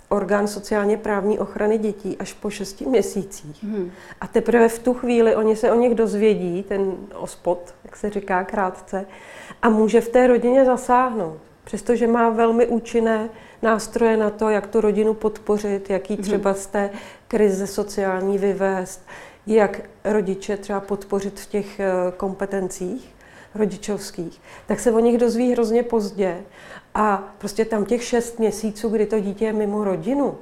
orgán 0.10 0.48
sociálně 0.48 0.98
právní 0.98 1.40
ochrany 1.40 1.78
dětí 1.78 2.18
až 2.18 2.34
po 2.34 2.50
šesti 2.50 2.86
měsících. 2.86 3.64
Hmm. 3.64 3.92
A 4.22 4.28
teprve 4.28 4.70
v 4.70 4.80
tu 4.80 4.94
chvíli 4.94 5.36
oni 5.36 5.56
se 5.56 5.72
o 5.72 5.76
nich 5.76 5.96
dozvědí, 5.96 6.64
ten 6.64 6.96
ospod, 7.16 7.74
jak 7.84 7.96
se 7.96 8.10
říká 8.10 8.44
krátce, 8.44 9.06
a 9.62 9.70
může 9.70 10.02
v 10.02 10.10
té 10.10 10.28
rodině 10.28 10.66
zasáhnout. 10.66 11.38
Přestože 11.64 12.08
má 12.08 12.30
velmi 12.30 12.68
účinné 12.68 13.30
nástroje 13.62 14.18
na 14.18 14.30
to, 14.30 14.50
jak 14.50 14.68
tu 14.68 14.82
rodinu 14.82 15.14
podpořit, 15.14 15.90
jak 15.90 16.10
ji 16.10 16.16
mhm. 16.16 16.24
třeba 16.24 16.54
z 16.54 16.68
té 16.68 16.90
krize 17.28 17.68
sociální 17.68 18.38
vyvést, 18.38 19.02
jak 19.48 19.82
rodiče 20.04 20.58
třeba 20.58 20.80
podpořit 20.80 21.40
v 21.40 21.50
těch 21.50 21.80
eh, 21.80 21.92
kompetencích 22.18 23.13
rodičovských, 23.56 24.42
tak 24.66 24.80
se 24.80 24.92
o 24.92 25.00
nich 25.00 25.18
dozví 25.18 25.52
hrozně 25.52 25.84
pozdě. 25.84 26.42
A 26.96 27.34
prostě 27.38 27.66
tam 27.66 27.86
těch 27.86 28.04
šest 28.04 28.40
měsíců, 28.40 28.90
kdy 28.90 29.06
to 29.06 29.20
dítě 29.20 29.46
je 29.46 29.54
mimo 29.54 29.84
rodinu, 29.84 30.38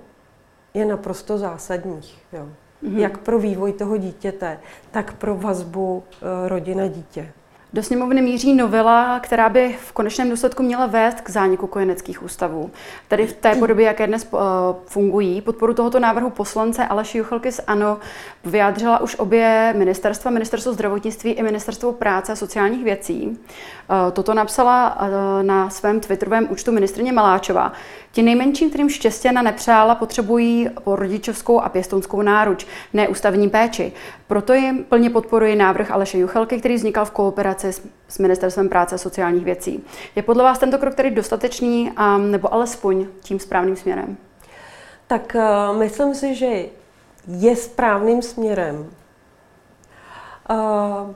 je 0.73 0.85
naprosto 0.85 1.37
zásadních. 1.37 2.17
Jo. 2.33 2.49
Mm-hmm. 2.83 2.97
Jak 2.97 3.17
pro 3.17 3.39
vývoj 3.39 3.73
toho 3.73 3.97
dítěte, 3.97 4.59
tak 4.91 5.13
pro 5.13 5.35
vazbu 5.35 6.03
eh, 6.13 6.49
rodina-dítě. 6.49 7.31
Do 7.73 7.83
sněmovny 7.83 8.21
míří 8.21 8.53
novela, 8.53 9.19
která 9.19 9.49
by 9.49 9.75
v 9.79 9.91
konečném 9.91 10.29
důsledku 10.29 10.63
měla 10.63 10.85
vést 10.85 11.21
k 11.21 11.29
zániku 11.29 11.67
kojeneckých 11.67 12.23
ústavů. 12.23 12.71
Tady 13.07 13.27
v 13.27 13.33
té 13.33 13.55
podobě, 13.55 13.85
jaké 13.85 14.07
dnes 14.07 14.27
uh, 14.31 14.39
fungují, 14.85 15.41
podporu 15.41 15.73
tohoto 15.73 15.99
návrhu 15.99 16.29
poslance 16.29 16.85
Aleši 16.85 17.17
Juchelky 17.17 17.51
z 17.51 17.61
ANO 17.67 17.99
vyjádřila 18.45 19.01
už 19.01 19.15
obě 19.15 19.73
ministerstva, 19.77 20.31
ministerstvo 20.31 20.73
zdravotnictví 20.73 21.31
i 21.31 21.43
ministerstvo 21.43 21.91
práce 21.91 22.31
a 22.31 22.35
sociálních 22.35 22.83
věcí. 22.83 23.27
Uh, 23.27 24.11
toto 24.13 24.33
napsala 24.33 25.01
uh, 25.01 25.07
na 25.43 25.69
svém 25.69 25.99
twitterovém 25.99 26.47
účtu 26.49 26.71
ministrině 26.71 27.11
Maláčová. 27.11 27.71
Ti 28.11 28.21
nejmenším, 28.21 28.69
kterým 28.69 28.89
štěstěna 28.89 29.41
nepřála, 29.41 29.95
potřebují 29.95 30.69
rodičovskou 30.85 31.59
a 31.59 31.69
pěstounskou 31.69 32.21
náruč, 32.21 32.67
ne 32.93 33.07
ústavní 33.07 33.49
péči. 33.49 33.91
Proto 34.27 34.53
jim 34.53 34.83
plně 34.83 35.09
podporuji 35.09 35.55
návrh 35.55 35.91
Aleše 35.91 36.17
Juchelky, 36.17 36.59
který 36.59 36.75
vznikal 36.75 37.05
v 37.05 37.11
kooperaci 37.11 37.60
s, 37.67 37.81
s 38.07 38.19
Ministerstvem 38.19 38.69
práce 38.69 38.95
a 38.95 38.97
sociálních 38.97 39.45
věcí. 39.45 39.83
Je 40.15 40.23
podle 40.23 40.43
vás 40.43 40.59
tento 40.59 40.77
krok 40.77 40.95
tedy 40.95 41.11
dostatečný, 41.11 41.91
a, 41.95 42.17
nebo 42.17 42.53
alespoň 42.53 43.07
tím 43.21 43.39
správným 43.39 43.75
směrem? 43.75 44.17
Tak 45.07 45.35
uh, 45.35 45.77
myslím 45.77 46.15
si, 46.15 46.35
že 46.35 46.65
je 47.27 47.55
správným 47.55 48.21
směrem. 48.21 48.89
Uh, 50.49 51.15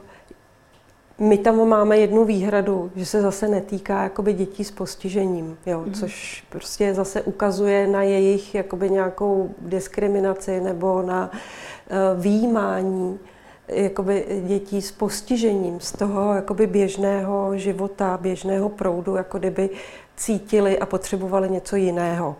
my 1.19 1.37
tam 1.37 1.67
máme 1.67 1.97
jednu 1.97 2.25
výhradu, 2.25 2.91
že 2.95 3.05
se 3.05 3.21
zase 3.21 3.47
netýká 3.47 4.03
jakoby 4.03 4.33
dětí 4.33 4.63
s 4.63 4.71
postižením, 4.71 5.57
jo, 5.65 5.83
mm. 5.85 5.93
což 5.93 6.43
prostě 6.49 6.93
zase 6.93 7.21
ukazuje 7.21 7.87
na 7.87 8.03
jejich 8.03 8.55
jakoby 8.55 8.89
nějakou 8.89 9.55
diskriminaci 9.59 10.61
nebo 10.61 11.01
na 11.01 11.31
uh, 11.31 12.21
výjímání 12.21 13.19
jakoby 13.67 14.25
dětí 14.47 14.81
s 14.81 14.91
postižením 14.91 15.79
z 15.79 15.91
toho 15.91 16.33
jakoby 16.33 16.67
běžného 16.67 17.57
života, 17.57 18.17
běžného 18.21 18.69
proudu, 18.69 19.15
jako 19.15 19.39
kdyby 19.39 19.69
cítili 20.15 20.79
a 20.79 20.85
potřebovali 20.85 21.49
něco 21.49 21.75
jiného. 21.75 22.35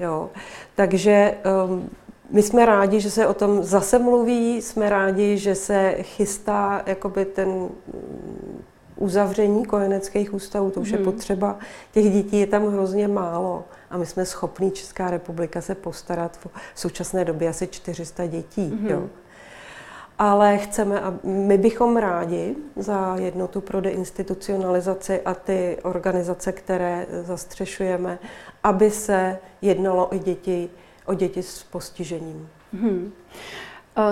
Jo. 0.00 0.30
Takže 0.74 1.34
um, 1.66 1.90
my 2.30 2.42
jsme 2.42 2.66
rádi, 2.66 3.00
že 3.00 3.10
se 3.10 3.26
o 3.26 3.34
tom 3.34 3.62
zase 3.62 3.98
mluví, 3.98 4.62
jsme 4.62 4.90
rádi, 4.90 5.38
že 5.38 5.54
se 5.54 5.96
chystá 6.00 6.82
jakoby 6.86 7.24
ten 7.24 7.48
mm, 7.48 8.62
uzavření 8.96 9.64
kojeneckých 9.64 10.34
ústavů, 10.34 10.70
to 10.70 10.80
už 10.80 10.92
hmm. 10.92 10.98
je 10.98 11.04
potřeba. 11.04 11.58
Těch 11.92 12.12
dětí 12.12 12.40
je 12.40 12.46
tam 12.46 12.66
hrozně 12.66 13.08
málo 13.08 13.64
a 13.90 13.98
my 13.98 14.06
jsme 14.06 14.26
schopní 14.26 14.70
Česká 14.70 15.10
republika 15.10 15.60
se 15.60 15.74
postarat 15.74 16.38
v 16.74 16.80
současné 16.80 17.24
době 17.24 17.48
asi 17.48 17.66
400 17.66 18.26
dětí. 18.26 18.68
Hmm. 18.68 18.86
Jo. 18.88 19.08
Ale 20.18 20.58
chceme, 20.58 21.00
a 21.00 21.14
my 21.24 21.58
bychom 21.58 21.96
rádi 21.96 22.56
za 22.76 23.16
jednotu 23.20 23.60
pro 23.60 23.80
deinstitucionalizaci 23.80 25.20
a 25.20 25.34
ty 25.34 25.78
organizace, 25.82 26.52
které 26.52 27.06
zastřešujeme, 27.22 28.18
aby 28.64 28.90
se 28.90 29.38
jednalo 29.62 30.06
o 30.06 30.18
děti 30.18 30.70
o 31.08 31.14
děti 31.14 31.42
s 31.42 31.62
postižením. 31.62 32.48
Hmm. 32.72 33.12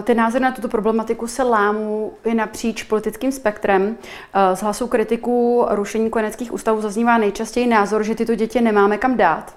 Ty 0.03 0.15
názory 0.15 0.45
na 0.45 0.53
tuto 0.53 0.69
problematiku 0.69 1.27
se 1.27 1.43
lámou 1.43 2.13
i 2.25 2.35
napříč 2.35 2.83
politickým 2.83 3.33
spektrem. 3.33 3.97
Eh, 4.35 4.57
z 4.57 4.63
hlasu 4.63 4.87
kritiků 4.87 5.67
rušení 5.71 6.11
kojeneckých 6.11 6.53
ústavů 6.53 6.81
zaznívá 6.81 7.19
nejčastěji 7.19 7.67
názor, 7.67 8.03
že 8.03 8.15
tyto 8.15 8.35
děti 8.35 8.61
nemáme 8.61 8.99
kam 8.99 9.17
dát. 9.17 9.57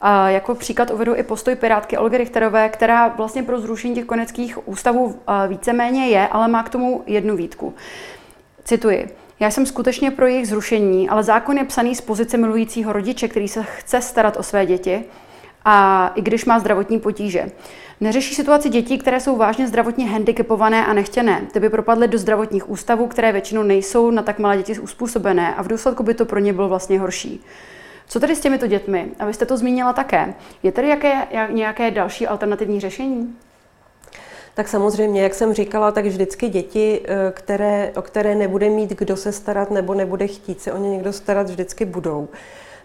A 0.00 0.30
jako 0.30 0.54
příklad 0.54 0.90
uvedu 0.90 1.16
i 1.16 1.22
postoj 1.22 1.54
Pirátky 1.54 1.98
Olgy 1.98 2.18
Richterové, 2.18 2.68
která 2.68 3.08
vlastně 3.08 3.42
pro 3.42 3.60
zrušení 3.60 3.94
těch 3.94 4.04
koneckých 4.04 4.68
ústavů 4.68 5.16
eh, 5.28 5.48
víceméně 5.48 6.08
je, 6.08 6.28
ale 6.28 6.48
má 6.48 6.62
k 6.62 6.68
tomu 6.68 7.02
jednu 7.06 7.36
výtku. 7.36 7.74
Cituji. 8.64 9.08
Já 9.40 9.50
jsem 9.50 9.66
skutečně 9.66 10.10
pro 10.10 10.26
jejich 10.26 10.48
zrušení, 10.48 11.08
ale 11.08 11.22
zákon 11.22 11.58
je 11.58 11.64
psaný 11.64 11.94
z 11.94 12.00
pozice 12.00 12.36
milujícího 12.36 12.92
rodiče, 12.92 13.28
který 13.28 13.48
se 13.48 13.62
chce 13.62 14.00
starat 14.00 14.36
o 14.36 14.42
své 14.42 14.66
děti 14.66 15.04
a 15.64 16.08
i 16.14 16.22
když 16.22 16.44
má 16.44 16.58
zdravotní 16.58 17.00
potíže. 17.00 17.50
Neřeší 18.00 18.34
situaci 18.34 18.68
dětí, 18.68 18.98
které 18.98 19.20
jsou 19.20 19.36
vážně 19.36 19.68
zdravotně 19.68 20.06
handicapované 20.06 20.86
a 20.86 20.92
nechtěné. 20.92 21.42
Ty 21.52 21.60
by 21.60 21.70
propadly 21.70 22.08
do 22.08 22.18
zdravotních 22.18 22.70
ústavů, 22.70 23.06
které 23.06 23.32
většinou 23.32 23.62
nejsou 23.62 24.10
na 24.10 24.22
tak 24.22 24.38
malé 24.38 24.56
děti 24.56 24.78
uspůsobené 24.78 25.54
a 25.54 25.62
v 25.62 25.68
důsledku 25.68 26.02
by 26.02 26.14
to 26.14 26.24
pro 26.24 26.38
ně 26.38 26.52
bylo 26.52 26.68
vlastně 26.68 27.00
horší. 27.00 27.40
Co 28.08 28.20
tedy 28.20 28.36
s 28.36 28.40
těmito 28.40 28.66
dětmi? 28.66 29.08
A 29.18 29.26
vy 29.26 29.34
jste 29.34 29.46
to 29.46 29.56
zmínila 29.56 29.92
také. 29.92 30.34
Je 30.62 30.72
tedy 30.72 30.88
jaké, 30.88 31.12
jak, 31.30 31.50
nějaké 31.50 31.90
další 31.90 32.26
alternativní 32.26 32.80
řešení? 32.80 33.36
Tak 34.54 34.68
samozřejmě, 34.68 35.22
jak 35.22 35.34
jsem 35.34 35.54
říkala, 35.54 35.90
tak 35.90 36.06
vždycky 36.06 36.48
děti, 36.48 37.00
eh, 37.04 37.32
které, 37.32 37.92
o 37.96 38.02
které 38.02 38.34
nebude 38.34 38.70
mít 38.70 38.90
kdo 38.90 39.16
se 39.16 39.32
starat 39.32 39.70
nebo 39.70 39.94
nebude 39.94 40.26
chtít 40.26 40.60
se 40.60 40.72
o 40.72 40.78
ně 40.78 40.90
někdo 40.90 41.12
starat, 41.12 41.50
vždycky 41.50 41.84
budou. 41.84 42.28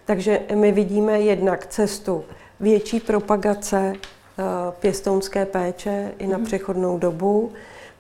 Takže 0.06 0.40
my 0.56 0.72
vidíme 0.72 1.22
jednak 1.22 1.68
cestu 1.68 2.24
větší 2.60 3.00
propagace 3.00 3.94
eh, 3.94 4.44
pěstounské 4.80 5.46
péče 5.46 6.12
i 6.18 6.28
na 6.28 6.38
mhm. 6.38 6.46
přechodnou 6.46 6.98
dobu, 6.98 7.52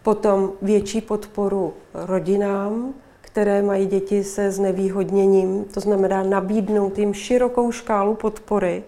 potom 0.03 0.51
větší 0.61 1.01
podporu 1.01 1.73
rodinám, 1.93 2.93
které 3.33 3.61
mají 3.61 3.85
děti 3.85 4.23
se 4.23 4.51
znevýhodněním, 4.51 5.65
to 5.65 5.79
znamená 5.79 6.23
nabídnout 6.23 6.99
jim 6.99 7.13
širokou 7.13 7.71
škálu 7.71 8.15
podpory, 8.15 8.83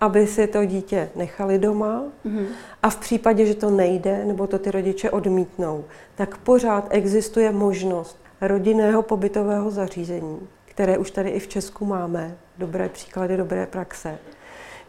aby 0.00 0.26
si 0.26 0.46
to 0.46 0.64
dítě 0.64 1.10
nechali 1.16 1.58
doma 1.58 2.02
mm-hmm. 2.26 2.46
a 2.82 2.90
v 2.90 2.96
případě, 2.96 3.46
že 3.46 3.54
to 3.54 3.70
nejde 3.70 4.24
nebo 4.24 4.46
to 4.46 4.58
ty 4.58 4.70
rodiče 4.70 5.10
odmítnou, 5.10 5.84
tak 6.14 6.36
pořád 6.36 6.86
existuje 6.90 7.52
možnost 7.52 8.18
rodinného 8.40 9.02
pobytového 9.02 9.70
zařízení, 9.70 10.48
které 10.64 10.98
už 10.98 11.10
tady 11.10 11.30
i 11.30 11.38
v 11.38 11.48
Česku 11.48 11.84
máme, 11.84 12.36
dobré 12.58 12.88
příklady, 12.88 13.36
dobré 13.36 13.66
praxe, 13.66 14.18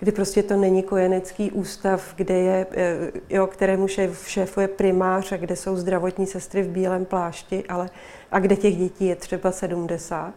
kdy 0.02 0.12
prostě 0.12 0.44
to 0.44 0.58
není 0.58 0.84
kojenecký 0.84 1.52
ústav, 1.52 2.14
kde 2.16 2.34
je, 2.34 2.68
eh, 2.72 3.12
jo, 3.30 3.48
kterému 3.48 3.88
šéf, 3.88 4.30
šéfuje 4.30 4.68
primář 4.68 5.32
a 5.32 5.38
kde 5.38 5.56
jsou 5.56 5.76
zdravotní 5.76 6.26
sestry 6.26 6.64
v 6.64 6.70
bílém 6.70 7.06
plášti, 7.06 7.64
ale, 7.70 7.90
a 8.32 8.40
kde 8.40 8.56
těch 8.56 8.78
dětí 8.78 9.06
je 9.06 9.16
třeba 9.16 9.52
70, 9.52 10.34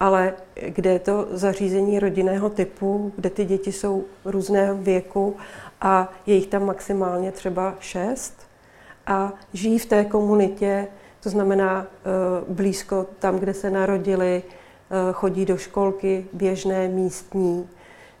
ale 0.00 0.34
kde 0.68 0.90
je 0.90 0.98
to 0.98 1.26
zařízení 1.30 1.98
rodinného 1.98 2.50
typu, 2.50 3.12
kde 3.16 3.30
ty 3.30 3.44
děti 3.44 3.72
jsou 3.72 4.04
různého 4.24 4.76
věku 4.76 5.36
a 5.80 6.12
je 6.26 6.34
jich 6.34 6.46
tam 6.46 6.66
maximálně 6.66 7.32
třeba 7.32 7.74
šest 7.80 8.34
a 9.06 9.32
žijí 9.52 9.78
v 9.78 9.86
té 9.86 10.04
komunitě, 10.04 10.86
to 11.22 11.30
znamená 11.30 11.86
eh, 11.86 12.44
blízko 12.48 13.06
tam, 13.18 13.38
kde 13.38 13.54
se 13.54 13.70
narodili, 13.70 14.42
eh, 14.42 15.12
chodí 15.12 15.44
do 15.44 15.56
školky 15.56 16.26
běžné, 16.32 16.88
místní, 16.88 17.68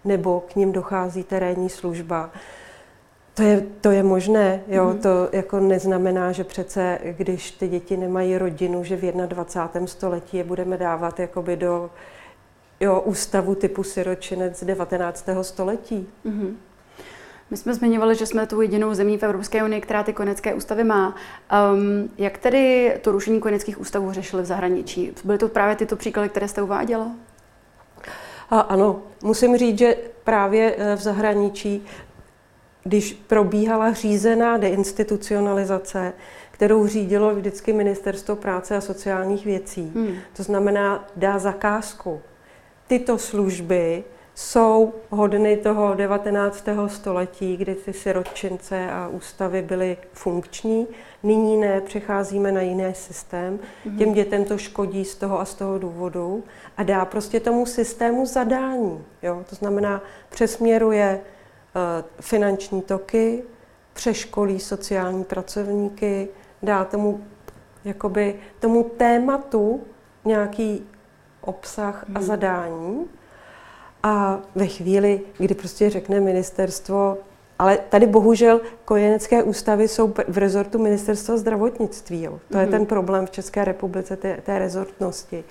nebo 0.04 0.40
k 0.40 0.56
ním 0.56 0.72
dochází 0.72 1.24
terénní 1.24 1.68
služba. 1.68 2.30
To 3.34 3.42
je, 3.42 3.66
to 3.80 3.90
je 3.90 4.02
možné, 4.02 4.62
jo, 4.68 4.86
mm-hmm. 4.86 4.98
to 4.98 5.28
jako 5.32 5.60
neznamená, 5.60 6.32
že 6.32 6.44
přece, 6.44 6.98
když 7.04 7.50
ty 7.50 7.68
děti 7.68 7.96
nemají 7.96 8.38
rodinu, 8.38 8.84
že 8.84 8.96
v 8.96 9.12
21. 9.12 9.86
století 9.86 10.36
je 10.36 10.44
budeme 10.44 10.76
dávat 10.76 11.20
jakoby 11.20 11.56
do 11.56 11.90
jo, 12.80 13.00
ústavu 13.00 13.54
typu 13.54 13.82
siročinec 13.82 14.64
19. 14.64 15.28
století. 15.42 16.08
Mm-hmm. 16.26 16.54
My 17.50 17.56
jsme 17.56 17.74
zmiňovali, 17.74 18.14
že 18.14 18.26
jsme 18.26 18.46
tu 18.46 18.60
jedinou 18.60 18.94
zemí 18.94 19.18
v 19.18 19.22
Evropské 19.22 19.64
unii, 19.64 19.80
která 19.80 20.02
ty 20.02 20.12
konecké 20.12 20.54
ústavy 20.54 20.84
má. 20.84 21.14
Um, 21.74 22.10
jak 22.18 22.38
tedy 22.38 22.94
to 23.00 23.12
rušení 23.12 23.40
koneckých 23.40 23.80
ústavů 23.80 24.12
řešili 24.12 24.42
v 24.42 24.46
zahraničí? 24.46 25.12
Byly 25.24 25.38
to 25.38 25.48
právě 25.48 25.76
tyto 25.76 25.96
příklady, 25.96 26.28
které 26.28 26.48
jste 26.48 26.62
uváděla? 26.62 27.10
A 28.50 28.60
ano, 28.60 29.02
musím 29.22 29.56
říct, 29.56 29.78
že 29.78 29.96
právě 30.24 30.74
eh, 30.78 30.96
v 30.96 31.00
zahraničí, 31.00 31.84
když 32.84 33.12
probíhala 33.12 33.92
řízená 33.92 34.56
deinstitucionalizace, 34.56 36.12
kterou 36.50 36.86
řídilo 36.86 37.34
vždycky 37.34 37.72
Ministerstvo 37.72 38.36
práce 38.36 38.76
a 38.76 38.80
sociálních 38.80 39.44
věcí, 39.44 39.92
hmm. 39.94 40.14
to 40.36 40.42
znamená 40.42 41.08
dá 41.16 41.38
zakázku. 41.38 42.20
Tyto 42.86 43.18
služby 43.18 44.04
jsou 44.34 44.92
hodny 45.10 45.56
toho 45.56 45.94
19. 45.94 46.64
století, 46.86 47.56
kdy 47.56 47.74
ty 47.74 47.92
sirotčince 47.92 48.90
a 48.90 49.08
ústavy 49.08 49.62
byly 49.62 49.96
funkční. 50.12 50.86
Nyní 51.22 51.56
ne, 51.56 51.80
přecházíme 51.80 52.52
na 52.52 52.60
jiný 52.60 52.94
systém. 52.94 53.58
Mm-hmm. 53.58 53.98
Těm 53.98 54.12
dětem 54.12 54.44
to 54.44 54.58
škodí 54.58 55.04
z 55.04 55.14
toho 55.14 55.40
a 55.40 55.44
z 55.44 55.54
toho 55.54 55.78
důvodu 55.78 56.44
a 56.76 56.82
dá 56.82 57.04
prostě 57.04 57.40
tomu 57.40 57.66
systému 57.66 58.26
zadání. 58.26 59.04
Jo? 59.22 59.44
To 59.50 59.56
znamená, 59.56 60.02
přesměruje 60.28 61.20
uh, 61.20 62.04
finanční 62.20 62.82
toky, 62.82 63.42
přeškolí 63.92 64.60
sociální 64.60 65.24
pracovníky, 65.24 66.28
dá 66.62 66.84
tomu, 66.84 67.24
jakoby, 67.84 68.34
tomu 68.60 68.84
tématu 68.96 69.80
nějaký 70.24 70.86
obsah 71.40 72.04
a 72.04 72.18
mhm. 72.18 72.22
zadání 72.22 73.08
a 74.02 74.40
ve 74.54 74.66
chvíli, 74.66 75.20
kdy 75.38 75.54
prostě 75.54 75.90
řekne 75.90 76.20
ministerstvo, 76.20 77.18
ale 77.58 77.78
tady 77.88 78.06
bohužel 78.06 78.60
kojenecké 78.84 79.42
ústavy 79.42 79.88
jsou 79.88 80.14
v 80.28 80.38
rezortu 80.38 80.78
ministerstva 80.78 81.36
zdravotnictví. 81.36 82.22
Jo. 82.22 82.40
To 82.48 82.54
mm-hmm. 82.54 82.60
je 82.60 82.66
mhm. 82.66 82.70
ten 82.70 82.86
problém 82.86 83.26
v 83.26 83.30
České 83.30 83.64
republice, 83.64 84.16
té, 84.16 84.36
té 84.36 84.58
rezortnosti. 84.58 85.44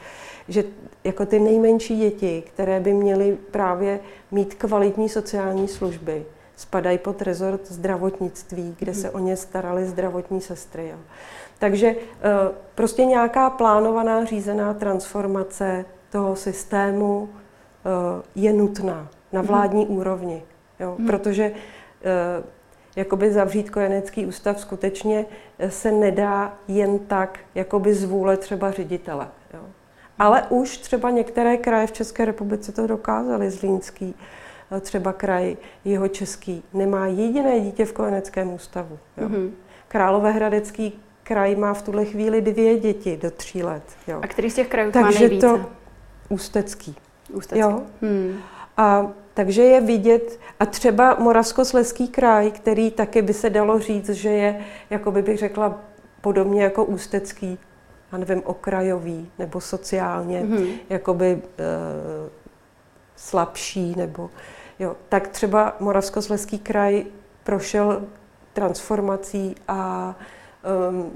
Že 0.47 0.63
jako 1.03 1.25
ty 1.25 1.39
nejmenší 1.39 1.97
děti, 1.97 2.43
které 2.53 2.79
by 2.79 2.93
měly 2.93 3.37
právě 3.51 3.99
mít 4.31 4.53
kvalitní 4.53 5.09
sociální 5.09 5.67
služby, 5.67 6.25
spadají 6.55 6.97
pod 6.97 7.21
rezort 7.21 7.67
zdravotnictví, 7.67 8.75
kde 8.79 8.93
se 8.93 9.09
o 9.09 9.19
ně 9.19 9.37
staraly 9.37 9.85
zdravotní 9.85 10.41
sestry. 10.41 10.87
Jo. 10.89 10.97
Takže 11.59 11.87
eh, 11.87 11.95
prostě 12.75 13.05
nějaká 13.05 13.49
plánovaná, 13.49 14.25
řízená 14.25 14.73
transformace 14.73 15.85
toho 16.11 16.35
systému 16.35 17.29
je 18.35 18.53
nutná 18.53 19.07
na 19.33 19.41
mhm. 19.41 19.47
vládní 19.47 19.85
hmm. 19.85 19.97
úrovni. 19.97 20.43
Jo? 20.79 20.95
Hmm. 20.97 21.07
Protože 21.07 21.43
eh, 21.43 22.43
jakoby 22.95 23.31
zavřít 23.31 23.69
kojenecký 23.69 24.25
ústav 24.25 24.59
skutečně 24.59 25.25
eh, 25.59 25.71
se 25.71 25.91
nedá 25.91 26.53
jen 26.67 26.99
tak, 26.99 27.39
jakoby 27.55 27.93
z 27.93 28.03
vůle 28.03 28.37
třeba 28.37 28.71
ředitele. 28.71 29.27
Jo? 29.53 29.59
Ale 30.19 30.43
už 30.49 30.77
třeba 30.77 31.09
některé 31.09 31.57
kraje 31.57 31.87
v 31.87 31.91
České 31.91 32.25
republice 32.25 32.71
to 32.71 32.87
dokázaly, 32.87 33.51
Zlínský, 33.51 34.15
třeba 34.81 35.13
kraj 35.13 35.57
jeho 35.85 36.07
český, 36.07 36.63
nemá 36.73 37.07
jediné 37.07 37.59
dítě 37.59 37.85
v 37.85 37.93
kojeneckém 37.93 38.53
ústavu. 38.53 38.99
Jo? 39.17 39.29
Mm-hmm. 39.29 39.51
Královéhradecký 39.87 40.99
kraj 41.23 41.55
má 41.55 41.73
v 41.73 41.81
tuhle 41.81 42.05
chvíli 42.05 42.41
dvě 42.41 42.79
děti 42.79 43.17
do 43.17 43.31
tří 43.31 43.63
let. 43.63 43.83
Jo? 44.07 44.19
A 44.21 44.27
který 44.27 44.49
z 44.49 44.55
těch 44.55 44.67
krajů 44.67 44.91
Takže 44.91 45.13
má 45.13 45.19
nejvíce? 45.19 45.47
to 45.47 45.65
Ústecký. 46.29 46.95
Ústecký. 47.33 47.59
Jo. 47.59 47.81
Hmm. 48.01 48.37
A 48.77 49.07
takže 49.33 49.63
je 49.63 49.81
vidět, 49.81 50.39
a 50.59 50.65
třeba 50.65 51.15
Moravskosleský 51.19 52.07
kraj, 52.07 52.51
který 52.51 52.91
taky 52.91 53.21
by 53.21 53.33
se 53.33 53.49
dalo 53.49 53.79
říct, 53.79 54.09
že 54.09 54.29
je, 54.29 54.65
jako 54.89 55.11
by 55.11 55.21
bych 55.21 55.37
řekla, 55.37 55.81
podobně 56.21 56.63
jako 56.63 56.85
Ústecký, 56.85 57.57
já 58.11 58.17
nevím, 58.17 58.41
okrajový 58.45 59.31
nebo 59.39 59.61
sociálně, 59.61 60.43
mm-hmm. 60.43 60.73
jakoby 60.89 61.25
e, 61.31 61.39
slabší, 63.15 63.95
nebo 63.95 64.29
jo. 64.79 64.95
Tak 65.09 65.27
třeba 65.27 65.75
Moravskosleský 65.79 66.59
kraj 66.59 67.05
prošel 67.43 68.03
transformací 68.53 69.55
a 69.67 70.15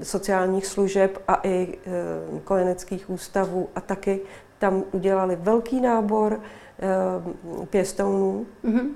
e, 0.00 0.04
sociálních 0.04 0.66
služeb 0.66 1.22
a 1.28 1.40
i 1.42 1.78
e, 1.86 2.40
kojeneckých 2.44 3.10
ústavů 3.10 3.68
a 3.74 3.80
taky 3.80 4.20
tam 4.58 4.82
udělali 4.92 5.36
velký 5.36 5.80
nábor 5.80 6.40
eh, 6.40 7.66
pěstounů 7.66 8.46
mm-hmm. 8.64 8.88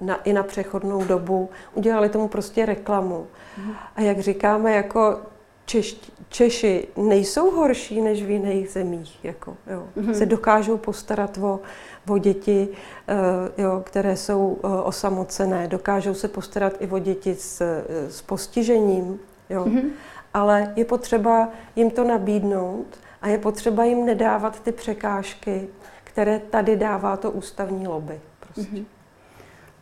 na, 0.00 0.22
i 0.22 0.32
na 0.32 0.42
přechodnou 0.42 1.04
dobu. 1.04 1.50
Udělali 1.74 2.08
tomu 2.08 2.28
prostě 2.28 2.66
reklamu. 2.66 3.26
Mm-hmm. 3.26 3.74
A 3.96 4.00
jak 4.00 4.20
říkáme, 4.20 4.72
jako 4.72 5.18
Češ, 5.64 5.96
Češi 6.28 6.88
nejsou 6.96 7.50
horší 7.50 8.00
než 8.00 8.22
v 8.22 8.30
jiných 8.30 8.70
zemích. 8.70 9.24
Jako, 9.24 9.56
jo. 9.66 9.88
Mm-hmm. 9.96 10.12
Se 10.12 10.26
dokážou 10.26 10.76
postarat 10.76 11.38
o, 11.38 11.60
o 12.08 12.18
děti, 12.18 12.68
uh, 12.68 13.64
jo, 13.64 13.82
které 13.84 14.16
jsou 14.16 14.48
uh, 14.48 14.80
osamocené. 14.84 15.68
Dokážou 15.68 16.14
se 16.14 16.28
postarat 16.28 16.72
i 16.80 16.86
o 16.86 16.98
děti 16.98 17.34
s, 17.34 17.62
s 18.08 18.22
postižením. 18.22 19.20
Jo. 19.50 19.64
Mm-hmm. 19.64 19.90
Ale 20.34 20.72
je 20.76 20.84
potřeba 20.84 21.48
jim 21.76 21.90
to 21.90 22.04
nabídnout 22.04 22.86
a 23.22 23.28
je 23.28 23.38
potřeba 23.38 23.84
jim 23.84 24.06
nedávat 24.06 24.60
ty 24.60 24.72
překážky, 24.72 25.68
které 26.04 26.38
tady 26.38 26.76
dává 26.76 27.16
to 27.16 27.30
ústavní 27.30 27.88
lobby. 27.88 28.20
Prostě. 28.40 28.72
Mm-hmm. 28.72 28.84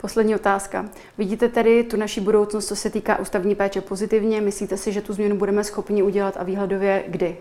Poslední 0.00 0.34
otázka. 0.34 0.88
Vidíte 1.18 1.48
tedy 1.48 1.84
tu 1.84 1.96
naší 1.96 2.20
budoucnost, 2.20 2.66
co 2.66 2.76
se 2.76 2.90
týká 2.90 3.18
ústavní 3.18 3.54
péče 3.54 3.80
pozitivně? 3.80 4.40
Myslíte 4.40 4.76
si, 4.76 4.92
že 4.92 5.00
tu 5.00 5.12
změnu 5.12 5.36
budeme 5.36 5.64
schopni 5.64 6.02
udělat 6.02 6.36
a 6.36 6.42
výhledově 6.42 7.04
kdy? 7.08 7.36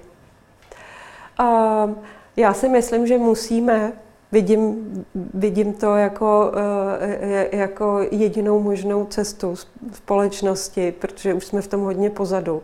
Uh, 1.39 1.93
já 2.37 2.53
si 2.53 2.69
myslím, 2.69 3.07
že 3.07 3.17
musíme. 3.17 3.93
Vidím, 4.31 5.05
vidím 5.33 5.73
to 5.73 5.95
jako, 5.95 6.51
uh, 6.53 7.59
jako 7.59 7.99
jedinou 8.11 8.59
možnou 8.59 9.05
cestu 9.05 9.55
společnosti, 9.93 10.91
protože 10.91 11.33
už 11.33 11.45
jsme 11.45 11.61
v 11.61 11.67
tom 11.67 11.81
hodně 11.81 12.09
pozadu. 12.09 12.63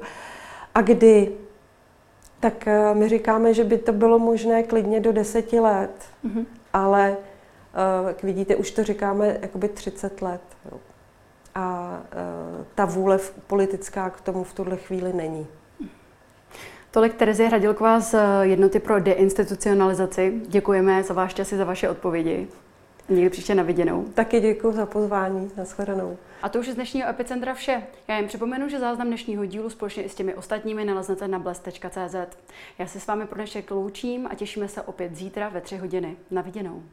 A 0.76 0.82
kdy 0.82 1.32
tak 2.46 2.68
eh, 2.68 2.94
my 2.94 3.10
říkáme, 3.10 3.54
že 3.54 3.64
by 3.64 3.78
to 3.78 3.94
bylo 3.94 4.20
možné 4.20 4.64
klidně 4.64 5.00
do 5.00 5.12
deseti 5.12 5.60
let, 5.60 5.92
mm-hmm. 6.26 6.46
ale 6.74 7.18
eh, 7.18 8.08
jak 8.08 8.24
vidíte, 8.24 8.56
už 8.56 8.72
to 8.72 8.84
říkáme 8.84 9.38
jakoby 9.42 9.68
30 9.68 10.22
let. 10.22 10.42
Jo. 10.72 10.78
A 11.56 11.98
eh, 12.12 12.66
ta 12.76 12.86
vůle 12.86 13.20
politická 13.48 14.10
k 14.10 14.22
tomu 14.22 14.44
v 14.44 14.54
tuhle 14.54 14.78
chvíli 14.78 15.14
není. 15.14 15.48
Tolik 16.92 17.14
Terezie 17.14 17.50
Hradilková 17.50 18.00
z 18.00 18.16
Jednoty 18.42 18.80
pro 18.80 19.00
deinstitucionalizaci. 19.00 20.42
Děkujeme 20.48 21.04
za 21.04 21.14
váš 21.14 21.34
čas 21.34 21.52
i 21.52 21.58
za 21.58 21.64
vaše 21.64 21.90
odpovědi. 21.90 22.48
Někdy 23.10 23.30
příště 23.30 23.56
na 23.56 23.64
viděnou. 23.64 24.04
Taky 24.04 24.40
děkuji 24.40 24.72
za 24.72 24.86
pozvání. 24.86 25.52
Naschledanou. 25.58 26.18
A 26.42 26.50
to 26.50 26.60
už 26.60 26.68
je 26.68 26.74
z 26.74 26.76
dnešního 26.76 27.10
Epicentra 27.10 27.54
vše. 27.54 27.84
Já 28.08 28.18
jen 28.18 28.28
připomenu, 28.28 28.70
že 28.70 28.80
záznam 28.80 29.08
dnešního 29.08 29.46
dílu 29.46 29.70
společně 29.70 30.04
i 30.04 30.10
s 30.10 30.16
těmi 30.16 30.36
ostatními 30.36 30.86
naleznete 30.86 31.28
na 31.28 31.40
bles.cz. 31.40 32.16
Já 32.80 32.88
se 32.88 33.00
s 33.00 33.08
vámi 33.08 33.26
pro 33.26 33.36
dnešek 33.36 33.72
loučím 33.72 34.28
a 34.32 34.36
těšíme 34.36 34.68
se 34.68 34.82
opět 34.82 35.16
zítra 35.16 35.50
ve 35.50 35.62
tři 35.62 35.78
hodiny. 35.78 36.18
Na 36.32 36.42
viděnou. 36.42 36.84